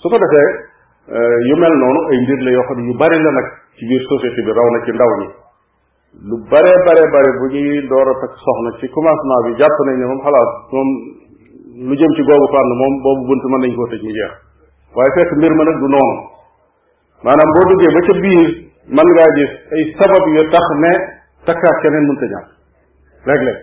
su 0.00 0.08
ko 0.08 0.16
defee 0.16 0.48
euh, 1.12 1.36
yu 1.52 1.56
mel 1.60 1.76
noonu 1.76 2.00
ay 2.08 2.16
mbir 2.24 2.38
la 2.40 2.50
yoo 2.56 2.64
xam 2.70 2.80
ne 2.80 2.88
yu 2.88 2.96
bari 2.96 3.20
la 3.20 3.30
nag 3.36 3.48
ci 3.76 3.84
biir 3.84 4.00
société 4.08 4.40
bi 4.48 4.50
raw 4.56 4.68
na 4.72 4.78
ci 4.88 4.92
ndaw 4.96 5.12
ñi 5.20 5.28
lu 6.24 6.36
bare 6.48 6.72
bare 6.88 7.02
bare 7.12 7.30
bu 7.40 7.44
ñuy 7.52 7.84
door 7.92 8.08
a 8.08 8.14
takk 8.24 8.40
soxna 8.40 8.70
ci 8.80 8.88
commencement 8.96 9.40
bi 9.48 9.60
jàpp 9.60 9.76
nañ 9.88 9.96
ne 10.00 10.04
moom 10.08 10.20
xalaat 10.24 10.50
moom 10.72 10.88
lu 11.84 11.94
jëm 12.00 12.12
ci 12.16 12.22
googu 12.24 12.46
fànn 12.54 12.70
moom 12.80 12.92
boobu 13.04 13.24
bunt 13.28 13.44
mën 13.52 13.60
nañ 13.68 13.74
koo 13.76 13.88
tëj 13.92 14.00
mu 14.00 14.08
jeex 14.08 14.32
waaye 14.96 15.10
fekk 15.20 15.30
mbir 15.36 15.52
ma 15.52 15.64
nag 15.68 15.76
du 15.84 15.88
noonu 15.94 16.16
maanaam 17.28 17.50
boo 17.52 17.64
duggee 17.74 17.92
ba 17.92 18.00
ca 18.08 18.14
biir 18.24 18.63
man 18.92 19.06
ngaa 19.08 19.28
gis 19.38 19.52
ay 19.72 19.82
sabab 19.96 20.24
yu 20.36 20.42
tax 20.52 20.66
ne 20.84 20.90
takkaat 21.48 21.76
keneen 21.84 22.04
mënta 22.08 22.26
ñàkk 22.34 22.48
léeg-léeg 23.28 23.58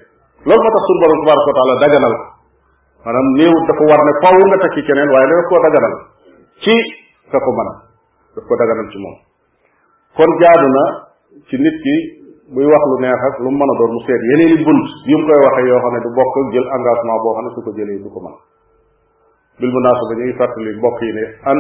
loolu 0.49 0.61
moo 0.65 0.73
tax 0.73 0.83
suñu 0.89 1.05
borom 1.05 1.19
tabaraka 1.21 1.49
wa 1.49 1.57
taala 1.57 1.75
daganal 1.83 2.15
ko 2.17 2.25
maanaam 3.05 3.27
néewut 3.37 3.63
dafa 3.69 3.83
war 3.85 4.01
ne 4.01 4.11
faaw 4.21 4.35
nga 4.49 4.57
takki 4.65 4.81
keneen 4.81 5.09
waaye 5.13 5.27
daf 5.29 5.45
koo 5.49 5.59
daganal 5.65 5.93
ci 6.65 6.73
ka 7.29 7.37
ko 7.37 7.49
mën 7.53 7.69
daf 8.33 8.47
moom 9.03 9.15
kon 10.17 10.31
jaadu 10.41 10.69
na 10.75 10.83
nit 11.37 11.77
ki 11.83 11.93
buy 12.53 12.65
lu 12.65 12.95
neex 13.05 13.21
ak 13.27 13.35
lu 13.45 13.49
mën 13.53 13.69
a 13.69 13.73
doon 13.77 13.91
mu 13.93 13.99
seet 14.09 14.21
yeneen 14.29 14.57
yu 14.57 15.17
mu 15.21 15.25
koy 15.29 15.39
waxee 15.45 15.67
yoo 15.69 15.89
ne 15.93 15.99
du 16.01 16.09
bokk 16.17 16.35
jël 16.53 16.65
engagement 16.65 17.17
boo 17.23 17.33
xam 17.37 17.45
ne 17.45 17.49
su 17.53 17.59
ko 17.61 17.69
jëlee 17.77 18.01
du 18.01 18.09
ko 18.09 18.19
mën 18.25 18.35
bil 19.61 19.69
munaasaba 19.69 20.13
ñu 20.17 20.33
fàttali 20.41 20.71
mbokk 20.81 20.97
yi 21.05 21.13
ne 21.13 21.23
an 21.45 21.57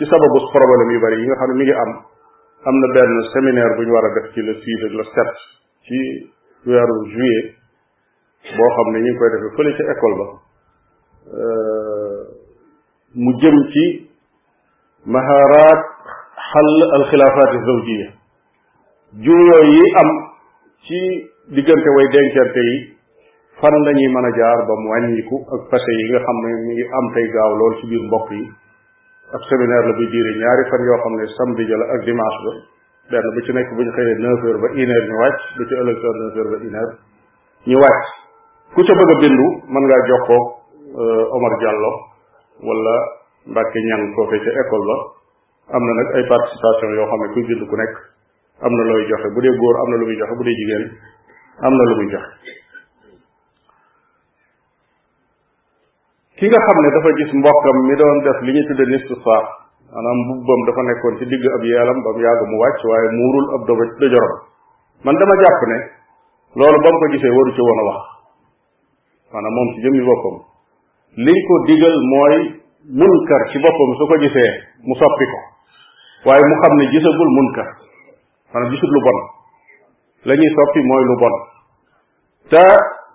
ci 0.00 0.04
sababu 0.08 0.48
problème 0.56 0.96
yu 0.96 1.00
bari 1.04 1.20
yi 1.20 1.26
nga 1.28 1.36
xam 1.36 1.48
ne 1.52 1.56
mi 1.60 1.64
ngi 1.68 1.76
am 1.76 1.92
am 2.68 2.74
na 2.82 2.88
benn 2.94 3.14
séminaire 3.32 3.74
bu 3.78 3.84
war 3.94 4.04
a 4.04 4.08
def 4.16 4.32
ci 4.34 4.40
la 4.46 4.54
six 4.64 4.76
ak 4.86 4.92
le 4.98 5.04
sept 5.14 5.36
ci 5.86 5.98
weeru 6.66 6.96
juillet 7.12 7.46
boo 8.56 8.70
xam 8.76 8.86
ne 8.92 8.98
ñu 9.04 9.10
ngi 9.12 9.18
koy 9.18 9.30
defee 9.32 9.54
fële 9.56 9.70
ca 9.78 9.82
école 9.94 10.16
ba 10.20 10.26
euh, 11.40 12.20
mu 13.22 13.30
jëm 13.40 13.56
ci 13.72 13.84
maharaat 15.14 15.82
xal 16.48 16.68
alxilaafaati 16.96 17.58
zawjiya 17.66 18.08
juuyoo 19.24 19.62
yi 19.72 19.82
am 20.02 20.08
ci 20.84 21.00
diggante 21.54 21.88
way 21.96 22.06
dencante 22.16 22.60
yi 22.70 22.76
fan 23.60 23.74
lañuy 23.84 24.06
ñuy 24.06 24.12
mën 24.14 24.24
a 24.28 24.30
jaar 24.38 24.58
ba 24.68 24.72
mu 24.82 24.88
wàññiku 24.92 25.36
ak 25.54 25.60
fase 25.70 25.90
yi 25.98 26.04
nga 26.10 26.20
xam 26.26 26.36
ne 26.44 26.48
mi 26.66 26.72
ngi 26.74 26.84
am 26.98 27.06
tey 27.14 27.26
gaaw 27.34 27.50
loolu 27.58 27.76
ci 27.80 27.84
biir 27.88 28.02
mbokk 28.08 28.26
yi 28.38 28.44
ab 29.36 29.42
séminaire 29.50 29.82
la 29.86 29.92
buy 29.98 30.06
diire 30.14 30.30
ñaari 30.40 30.64
fan 30.70 30.80
yoo 30.88 30.96
xam 31.02 31.12
ne 31.18 31.26
samedi 31.36 31.64
ja 31.70 31.76
la 31.82 31.86
ak 31.96 32.02
dimanche 32.06 32.52
ba 33.10 33.18
benn 33.18 33.32
bu 33.34 33.40
ci 33.42 33.52
nekk 33.52 33.68
bu 33.76 33.82
ñu 33.82 33.90
xëyee 33.96 34.16
neuf 34.22 34.40
heures 34.44 34.60
ba 34.62 34.68
une 34.74 34.90
heure 34.94 35.06
ñu 35.10 35.16
wàcc 35.20 35.40
bu 35.56 35.64
ci 35.66 35.74
ëllëg 35.80 35.98
soon 36.02 36.16
neuf 36.22 36.34
heures 36.38 36.50
ba 36.50 36.56
une 36.62 36.76
heure 36.78 36.94
ñu 37.68 37.74
wàcc 37.82 38.04
ku 38.74 38.80
ca 38.86 38.94
bëgg 38.98 39.10
a 39.14 39.20
bindu 39.22 39.46
mën 39.72 39.82
ngaa 39.86 40.06
jokkoo 40.10 40.42
euh, 41.02 41.34
Omar 41.34 41.54
Diallo 41.58 41.92
wala 42.62 42.96
Mbacke 43.46 43.78
Ñang 43.88 44.14
foofe 44.14 44.38
ca 44.44 44.50
école 44.62 44.86
ba 44.86 44.96
am 45.74 45.82
na 45.82 45.92
nag 45.98 46.08
ay 46.14 46.24
participation 46.30 46.90
yoo 46.94 47.06
xam 47.10 47.20
ne 47.26 47.32
kuy 47.34 47.42
bind 47.44 47.62
ku 47.66 47.74
nekk 47.76 47.94
am 48.62 48.72
na 48.78 48.82
looy 48.86 49.02
joxe 49.10 49.28
bu 49.34 49.40
dee 49.42 49.50
góor 49.58 49.76
am 49.82 49.90
na 49.90 49.96
lu 49.98 50.04
muy 50.06 50.16
joxe 50.16 50.34
bu 50.38 50.44
dee 50.46 50.54
jigéen 50.54 50.86
am 51.58 51.74
na 51.74 51.84
lu 51.90 51.94
mu 51.98 52.06
joxe 52.08 52.30
ki 56.44 56.50
nga 56.52 56.60
xam 56.68 56.78
ne 56.84 56.88
dafa 56.94 57.10
gis 57.18 57.30
mbokkam 57.40 57.76
mi 57.88 57.94
doon 58.00 58.18
def 58.26 58.38
li 58.46 58.52
ñu 58.56 58.62
tudde 58.68 58.84
nistisar 58.92 59.44
maanaam 59.92 60.16
mbubbam 60.28 60.60
dafa 60.68 60.82
nekkoon 60.88 61.16
ci 61.20 61.24
digg 61.32 61.40
ab 61.56 61.62
yeelam 61.70 61.98
ba 62.04 62.10
mu 62.16 62.20
yàgg 62.24 62.40
mu 62.50 62.56
wàcc 62.62 62.80
waaye 62.90 63.08
mu 63.08 63.16
muurul 63.20 63.46
ab 63.56 63.62
dogo 63.68 63.84
dojorom 64.02 64.34
man 65.08 65.16
dama 65.20 65.34
jàpp 65.40 65.60
ne 65.72 65.78
loolu 66.60 66.78
ba 66.84 66.88
mu 66.92 66.98
ko 67.00 67.06
gisee 67.16 67.32
waru 67.36 67.50
ci 67.56 67.62
woon 67.64 67.80
a 67.80 67.84
wax 67.88 68.02
maanaam 69.32 69.52
moom 69.56 69.68
ci 69.74 69.78
jëmmi 69.86 70.02
boppam 70.10 70.36
liñ 71.26 71.38
ko 71.48 71.54
digal 71.70 71.96
mooy 72.12 72.36
munkar 73.00 73.40
ci 73.52 73.56
boppam 73.64 73.90
su 73.96 74.04
ko 74.10 74.14
gisee 74.26 74.50
mu 74.84 74.94
soppi 75.00 75.24
ko 75.32 75.38
waaye 76.28 76.44
mu 76.44 76.54
xam 76.60 76.72
ne 76.76 76.84
gisagul 76.92 77.30
munkar 77.40 77.68
maanaam 78.52 78.68
gisul 78.74 78.90
lu 78.92 79.00
bon 79.08 79.18
la 80.28 80.34
soppi 80.36 80.78
mooy 80.92 81.02
lu 81.08 81.16
bon 81.24 81.34
te 82.52 82.64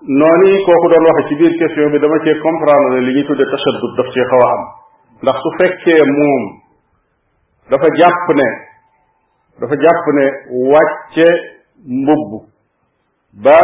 noonu 0.08 0.48
kooku 0.66 0.88
doon 0.88 1.04
waxe 1.06 1.24
ci 1.28 1.36
biir 1.36 1.54
question 1.60 1.92
bi 1.92 2.00
dama 2.00 2.18
cee 2.24 2.40
comprendre 2.40 2.96
ne 2.96 3.00
li 3.06 3.16
ñuy 3.16 3.26
tudde 3.28 3.44
tachaddud 3.52 3.96
daf 4.00 4.08
cee 4.16 4.26
xaw 4.32 4.40
a 4.48 4.52
am 4.56 4.62
ndax 5.24 5.38
su 5.44 5.50
fekkee 5.60 6.02
moom 6.18 6.44
dafa 7.70 7.88
jàpp 8.00 8.28
ne 8.40 8.48
dafa 9.60 9.76
jàpp 9.84 10.06
ne 10.18 10.26
wàcce 10.72 11.28
mbubb 12.00 12.30
ba 13.44 13.60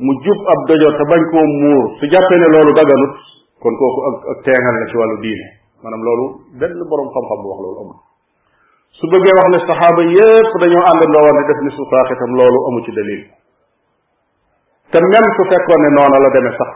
mu 0.00 0.12
jub 0.24 0.40
ab 0.52 0.60
dojo 0.68 0.88
te 0.96 1.04
bañ 1.12 1.22
koo 1.30 1.44
muur 1.60 1.84
su 2.00 2.04
jàppee 2.08 2.40
ne 2.40 2.48
loolu 2.56 2.72
daganut 2.72 3.16
kon 3.60 3.74
kooku 3.76 4.00
ak 4.10 4.16
ak 4.32 4.38
teengal 4.48 4.74
la 4.80 4.86
ci 4.90 4.96
wàllu 4.96 5.20
diine 5.20 5.46
maanaam 5.82 6.02
loolu 6.08 6.26
benn 6.58 6.80
borom 6.88 7.12
xam-xam 7.12 7.38
bu 7.42 7.46
wax 7.52 7.60
loolu 7.64 7.78
amul 7.84 7.98
su 8.96 9.04
bëggee 9.12 9.36
wax 9.40 9.46
ne 9.54 9.58
saxaaba 9.68 10.02
yépp 10.18 10.52
dañoo 10.62 10.84
àndandoo 10.92 11.22
woon 11.26 11.36
di 11.36 11.44
def 11.52 11.60
ni 11.64 11.70
su 11.76 11.82
saaxitam 11.92 12.32
loolu 12.40 12.60
amu 12.68 12.80
ci 12.86 12.92
dalil 12.96 13.24
te 14.92 14.98
même 15.00 15.28
su 15.38 15.42
fekkoon 15.50 15.82
ne 15.82 15.88
noona 15.96 16.16
la 16.26 16.30
demee 16.38 16.56
sax 16.60 16.74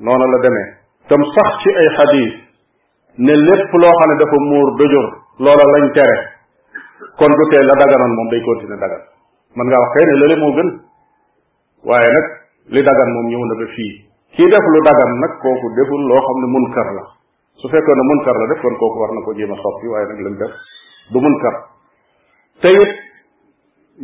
noona 0.00 0.26
la 0.32 0.38
deme 0.44 0.62
tam 1.10 1.22
sax 1.36 1.60
ci 1.64 1.68
ay 1.82 1.88
xadiis 1.98 2.32
ne 3.18 3.32
lépp 3.36 3.72
loo 3.82 3.92
xam 3.92 4.10
ne 4.10 4.16
dafa 4.22 4.36
muur 4.48 4.72
dojur 4.80 5.06
loola 5.44 5.64
lañ 5.76 5.84
tere 5.92 6.16
kon 7.20 7.28
du 7.36 7.44
tee 7.52 7.62
la 7.68 7.74
daganoon 7.82 8.14
moom 8.16 8.28
day 8.32 8.40
continuer 8.48 8.78
dagan 8.80 9.02
mën 9.56 9.64
ngaa 9.68 9.82
wax 9.84 9.90
kay 9.98 10.04
ne 10.08 10.14
lële 10.22 10.36
moo 10.42 10.52
gën 10.56 10.68
waaye 11.84 12.08
nag 12.16 12.26
li 12.72 12.80
dagan 12.80 13.08
moom 13.16 13.26
ñëw 13.28 13.44
na 13.50 13.54
ba 13.60 13.66
fii 13.76 13.92
kii 14.38 14.48
def 14.48 14.64
lu 14.72 14.80
dagan 14.88 15.10
nag 15.20 15.32
kooku 15.44 15.66
deful 15.76 16.02
loo 16.08 16.20
xam 16.26 16.38
ne 16.40 16.46
munkar 16.56 16.88
la 16.96 17.04
su 17.60 17.68
fekkoon 17.68 17.96
ne 18.00 18.04
munkar 18.12 18.36
la 18.40 18.46
def 18.54 18.60
kon 18.64 18.74
kooku 18.80 18.98
war 19.04 19.12
na 19.12 19.20
ko 19.28 19.34
jéem 19.36 19.52
a 19.52 19.56
soppi 19.60 19.86
waaye 19.92 20.06
nag 20.08 20.20
lañ 20.26 20.36
def 20.40 20.54
du 21.12 21.18
munkar 21.20 21.56
te 22.64 22.70
it 22.72 23.11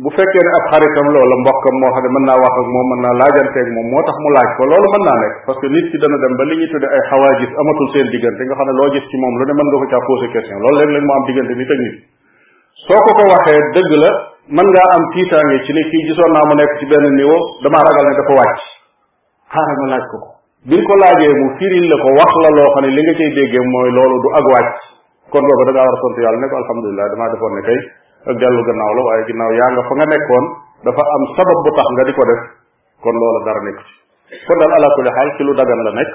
bu 0.03 0.09
fekkee 0.17 0.43
ne 0.45 0.49
ab 0.57 0.65
xaritam 0.71 1.05
loola 1.15 1.35
mbokkam 1.43 1.75
moo 1.81 1.91
xam 1.95 2.03
ne 2.05 2.09
mën 2.15 2.23
naa 2.29 2.37
wax 2.43 2.53
ak 2.61 2.67
moom 2.75 2.85
mën 2.91 2.99
naa 3.05 3.13
laajanteeg 3.21 3.67
moom 3.75 3.87
moo 3.93 4.03
tax 4.07 4.15
mu 4.23 4.29
laaj 4.35 4.47
ko 4.57 4.63
loolu 4.71 4.87
mën 4.95 5.03
naa 5.07 5.17
nekk 5.23 5.35
parce 5.47 5.59
que 5.63 5.67
nit 5.75 5.85
ki 5.93 5.97
dana 6.03 6.17
dem 6.23 6.33
li 6.49 6.55
ñuy 6.59 6.69
tudde 6.73 6.87
ay 6.97 7.01
xawaajis 7.09 7.51
amatul 7.63 7.87
seen 7.93 8.07
diggante 8.13 8.41
nga 8.47 8.55
xam 8.59 8.67
ne 8.69 8.73
loo 8.79 8.87
gis 8.95 9.05
ci 9.11 9.15
moom 9.23 9.33
lu 9.39 9.43
ne 9.49 9.53
mën 9.59 9.67
nga 9.71 9.77
ko 9.83 9.87
caa 9.93 10.03
posé 10.09 10.25
question 10.35 10.57
loolu 10.63 10.77
léeg-léeg 10.79 11.15
am 11.17 11.23
diggante 11.29 11.53
nit 11.61 11.69
ak 11.75 11.79
nit 11.83 11.95
soo 12.85 12.99
ko 13.07 13.11
ko 13.19 13.23
waxee 13.33 13.59
dëgg 13.73 13.93
la 14.05 14.09
mën 14.55 14.67
ci 15.63 15.71
ne 15.77 15.81
kii 15.91 16.01
gisoon 16.07 16.31
naa 16.35 16.45
mu 16.49 16.53
nekk 16.59 16.73
ne 17.17 17.23
dafa 18.13 18.33
wàcc 18.39 18.61
xaaral 19.53 19.77
ma 19.83 19.87
laaj 19.93 20.03
ko 20.13 20.17
ko 20.23 20.29
bi 20.69 20.77
nga 20.79 20.87
ko 20.87 20.93
laajee 21.03 21.33
mu 21.41 21.47
firil 21.59 21.85
la 21.91 21.97
ko 22.05 22.09
wax 22.21 22.31
la 22.43 22.49
loo 22.57 22.67
xam 22.77 22.83
li 22.95 23.01
nga 23.05 23.13
cay 23.19 23.29
déggee 23.41 23.63
mooy 23.75 23.89
loolu 23.97 24.15
du 24.23 24.27
ak 24.39 24.45
wàcc 24.55 24.73
kon 25.33 25.43
booba 25.47 25.63
da 25.67 25.71
ngaa 25.75 25.87
war 25.91 25.95
a 25.97 25.99
sant 26.03 26.15
yàlla 26.23 26.39
ne 26.43 26.47
ko 26.51 26.55
alhamdulilah 26.63 27.05
damaa 27.15 27.31
defoon 27.35 27.53
ne 27.57 27.63
ak 28.27 28.35
dellu 28.35 28.61
gannaaw 28.67 28.91
la 28.95 29.01
waaye 29.07 29.23
ginnaaw 29.31 29.51
yaa 29.55 29.71
nga 29.73 29.83
fa 29.87 29.93
nga 29.95 30.05
nekkoon 30.11 30.45
dafa 30.83 31.01
am 31.15 31.23
sabab 31.39 31.57
bu 31.63 31.69
tax 31.77 31.87
nga 31.95 32.03
di 32.03 32.13
ko 32.17 32.23
def 32.27 32.41
kon 33.03 33.15
loola 33.15 33.39
dara 33.47 33.61
nekk 33.63 33.79
ci 33.79 33.93
kon 34.43 34.57
daal 34.59 34.75
ala 34.75 34.87
kulli 34.95 35.11
xaal 35.15 35.29
ci 35.37 35.41
lu 35.47 35.53
dagan 35.55 35.79
la 35.87 35.91
nekk 35.95 36.11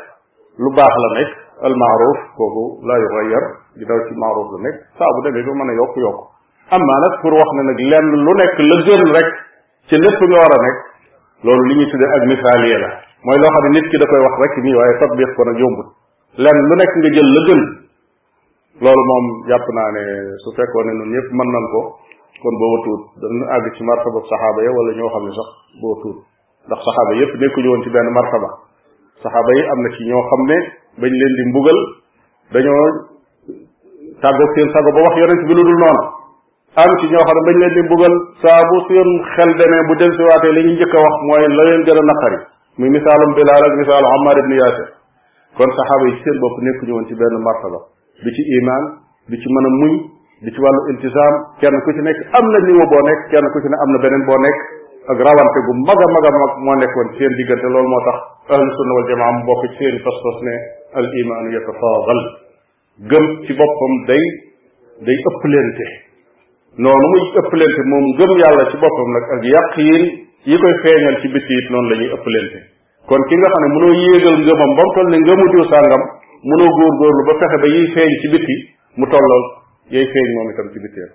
lu 0.61 0.69
baax 0.77 0.95
la 1.05 1.09
nekk 1.17 1.31
al 1.65 1.73
maaruf 1.81 2.19
kooku 2.37 2.65
laa 2.85 3.01
yuxayar 3.01 3.45
ginnaaw 3.81 4.01
ci 4.05 4.13
maaruf 4.21 4.47
la 4.53 4.59
nekk 4.69 4.77
saa 5.01 5.11
bu 5.17 5.21
demee 5.25 5.45
ba 5.49 5.53
mën 5.65 5.71
a 5.73 5.75
yokk 5.81 5.95
yokk 6.05 6.19
amma 6.77 6.95
nag 7.05 7.15
pour 7.25 7.33
wax 7.41 7.49
ne 7.57 7.63
nag 7.73 7.79
lenn 7.93 8.07
lu 8.25 8.33
nekk 8.41 8.55
la 8.69 8.77
gën 8.87 9.05
rek 9.17 9.29
ci 9.89 9.95
lépp 9.97 10.21
nga 10.29 10.37
war 10.45 10.53
a 10.57 10.61
nekk 10.67 10.79
loolu 11.49 11.63
li 11.71 11.75
ñuy 11.81 11.89
tuddee 11.89 12.13
ak 12.17 12.23
misaaliya 12.29 12.79
la 12.85 12.89
mooy 13.25 13.37
loo 13.41 13.49
xam 13.53 13.65
ne 13.65 13.71
nit 13.81 13.87
ki 13.89 13.97
da 13.97 14.05
koy 14.13 14.21
wax 14.29 14.35
rek 14.45 14.55
nii 14.65 14.77
waaye 14.77 14.95
tatbiq 15.01 15.31
ko 15.37 15.41
nag 15.49 15.57
yombut 15.63 15.89
lenn 16.43 16.59
lu 16.69 16.75
nekk 16.81 16.93
nga 17.01 17.09
jël 17.17 17.31
la 17.35 17.41
gën 17.49 17.63
loolu 18.83 19.03
moom 19.09 19.27
jàpp 19.51 19.67
naa 19.77 19.91
ne 19.97 20.03
su 20.45 20.51
fekkoon 20.57 20.87
ne 20.89 20.93
ñun 20.99 21.11
ñëpp 21.15 21.29
mën 21.39 21.49
nañ 21.55 21.65
ko 21.73 21.81
kon 22.43 22.55
booba 22.61 22.79
tuut 22.85 23.03
danañ 23.23 23.43
àgg 23.55 23.67
ci 23.77 23.83
martaba 23.85 24.19
saxaaba 24.31 24.63
ya 24.65 24.71
wala 24.73 24.93
ñoo 24.99 25.11
xam 25.15 25.25
ne 25.27 25.31
sax 25.39 25.49
booba 25.81 25.97
tuut 26.03 26.19
ndax 26.67 26.79
saxaaba 26.87 27.13
yëpp 27.21 27.33
nekkuñu 27.43 27.69
woon 27.71 27.83
ci 27.85 27.91
benn 27.95 28.09
martaba 28.11 28.49
saxaaba 29.23 29.51
yi 29.55 29.63
am 29.71 29.79
na 29.83 29.89
ci 29.95 30.03
ñoo 30.09 30.23
xam 30.31 30.43
ne 30.51 30.57
bañ 31.01 31.13
leen 31.21 31.35
di 31.39 31.43
mbugal 31.51 31.79
dañoo 32.51 32.85
tàggoog 34.23 34.51
seen 34.55 34.69
sago 34.75 34.91
boo 34.91 35.07
wax 35.07 35.15
yonent 35.23 35.43
bi 35.47 35.55
lu 35.55 35.63
dul 35.63 35.79
noonu 35.83 36.03
am 36.75 36.91
ci 36.99 37.07
ñoo 37.15 37.25
xam 37.31 37.37
ne 37.39 37.43
bañ 37.47 37.57
leen 37.63 37.75
di 37.79 37.83
mbugal 37.87 38.15
saa 38.43 38.59
bu 38.71 38.77
xel 39.35 39.51
demee 39.63 39.83
bu 39.87 39.93
delsiwaatee 40.03 40.51
si 40.51 40.63
ñuy 40.67 40.75
njëkk 40.75 40.95
a 40.99 41.01
wax 41.07 41.15
mooy 41.31 41.45
la 41.57 41.63
leen 41.69 41.83
gën 41.87 41.99
a 42.03 42.05
naqari 42.11 42.39
muy 42.79 42.89
misaalum 42.91 43.31
Bilaal 43.39 43.65
ak 43.67 43.73
misaalum 43.79 44.11
Ammaar 44.19 44.37
ibn 44.43 44.53
Yaasir 44.59 44.91
kon 45.57 45.71
saxaaba 45.79 46.05
yi 46.11 46.17
ci 46.19 46.23
seen 46.27 46.37
bopp 46.43 46.57
nekkuñu 46.67 46.93
ci 47.07 47.15
benn 47.15 47.37
martaba 47.39 47.94
du 48.23 48.31
ci 48.37 48.43
imaan 48.59 48.85
du 49.31 49.35
ci 49.43 49.47
mën 49.51 49.65
a 49.69 49.71
muñ 49.81 49.93
du 50.45 50.51
ci 50.55 50.61
wàllu 50.61 50.81
iltisaam 50.93 51.35
kenn 51.59 51.77
ku 51.83 51.91
ci 51.97 52.01
nekk 52.07 52.19
am 52.39 52.47
na 52.53 52.59
niveau 52.67 52.87
boo 52.87 53.03
kenn 53.33 53.47
ku 53.53 53.59
ci 53.59 53.69
ne 53.73 53.77
am 53.83 53.91
na 53.91 53.99
beneen 53.99 54.23
boo 54.29 54.39
nekk 54.39 54.61
ak 55.11 55.19
rawante 55.19 55.59
gu 55.67 55.73
mag 55.89 55.99
a 56.05 56.07
mag 56.15 56.25
a 56.27 56.31
mag 56.39 56.53
moo 56.65 56.75
nekkoon 56.79 57.09
seen 57.19 57.33
diggante 57.35 57.67
lool 57.75 57.87
moo 57.91 58.03
tax 58.07 58.19
ahlu 58.55 58.71
sunna 58.79 58.93
wal 58.99 59.07
jamaa 59.11 59.33
mu 59.35 59.43
bokk 59.51 59.63
ci 59.67 59.75
seen 59.81 59.97
pas-pas 60.07 60.39
ne 60.47 60.55
al 61.01 61.07
imaanu 61.23 61.49
yatafaadal 61.59 62.21
gëm 63.11 63.25
ci 63.45 63.53
boppam 63.59 63.93
day 64.07 64.25
day 65.05 65.17
ëpp 65.17 65.27
ëpplente 65.31 65.85
noonu 66.87 67.07
muy 67.13 67.23
ëpplente 67.43 67.83
moom 67.91 68.07
gëm 68.21 68.33
yàlla 68.45 68.65
ci 68.71 68.77
boppam 68.83 69.09
nag 69.19 69.25
ak 69.39 69.43
yaqiin 69.55 70.03
yi 70.51 70.57
koy 70.63 70.75
feeñal 70.87 71.17
ci 71.21 71.29
bitti 71.35 71.55
it 71.61 71.67
noonu 71.75 71.87
la 71.91 71.95
ñuy 71.99 72.11
ëpplente 72.17 72.59
kon 73.11 73.23
ki 73.29 73.35
nga 73.37 73.49
xam 73.53 73.61
ne 73.63 73.69
mënoo 73.75 73.93
yéegal 74.03 74.35
ngëmam 74.47 74.73
ba 74.79 74.83
mu 74.95 75.01
ne 75.11 75.19
ngëmu 75.19 75.45
diw 75.55 75.65
sàngam 75.75 76.05
mënoo 76.51 76.71
góorgóorlu 76.79 77.23
ba 77.27 77.33
fexe 77.41 77.57
ba 77.63 77.67
yiy 77.73 77.87
feeñ 77.95 78.13
ci 78.21 78.29
bitti 78.35 78.55
mu 79.01 79.07
tolloog 79.13 79.45
yay 79.95 80.05
feeñ 80.13 80.27
moom 80.35 80.49
itam 80.53 80.69
ci 80.73 80.79
bitteem 80.85 81.11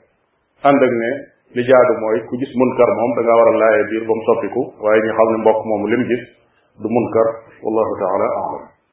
ànd 0.67 0.81
ak 0.87 0.93
ne 1.01 1.09
li 1.55 1.61
jaadu 1.69 1.93
mooy 2.01 2.17
ku 2.27 2.33
gis 2.41 2.53
munkar 2.59 2.89
moom 2.99 3.11
da 3.15 3.21
ngaa 3.25 3.39
war 3.39 3.49
a 3.53 3.53
laaye 3.61 3.81
biir 3.89 4.03
ba 4.07 4.13
mu 4.17 4.23
soppiku 4.29 4.61
waaye 4.83 4.99
ñu 5.05 5.11
xam 5.17 5.27
ne 5.31 5.37
mbokk 5.41 5.59
moomu 5.69 5.85
lim 5.91 6.03
gis 6.11 6.23
du 6.81 6.87
munkar 6.95 7.27
wallahu 7.63 7.93
taala 8.01 8.27
aalam 8.41 8.78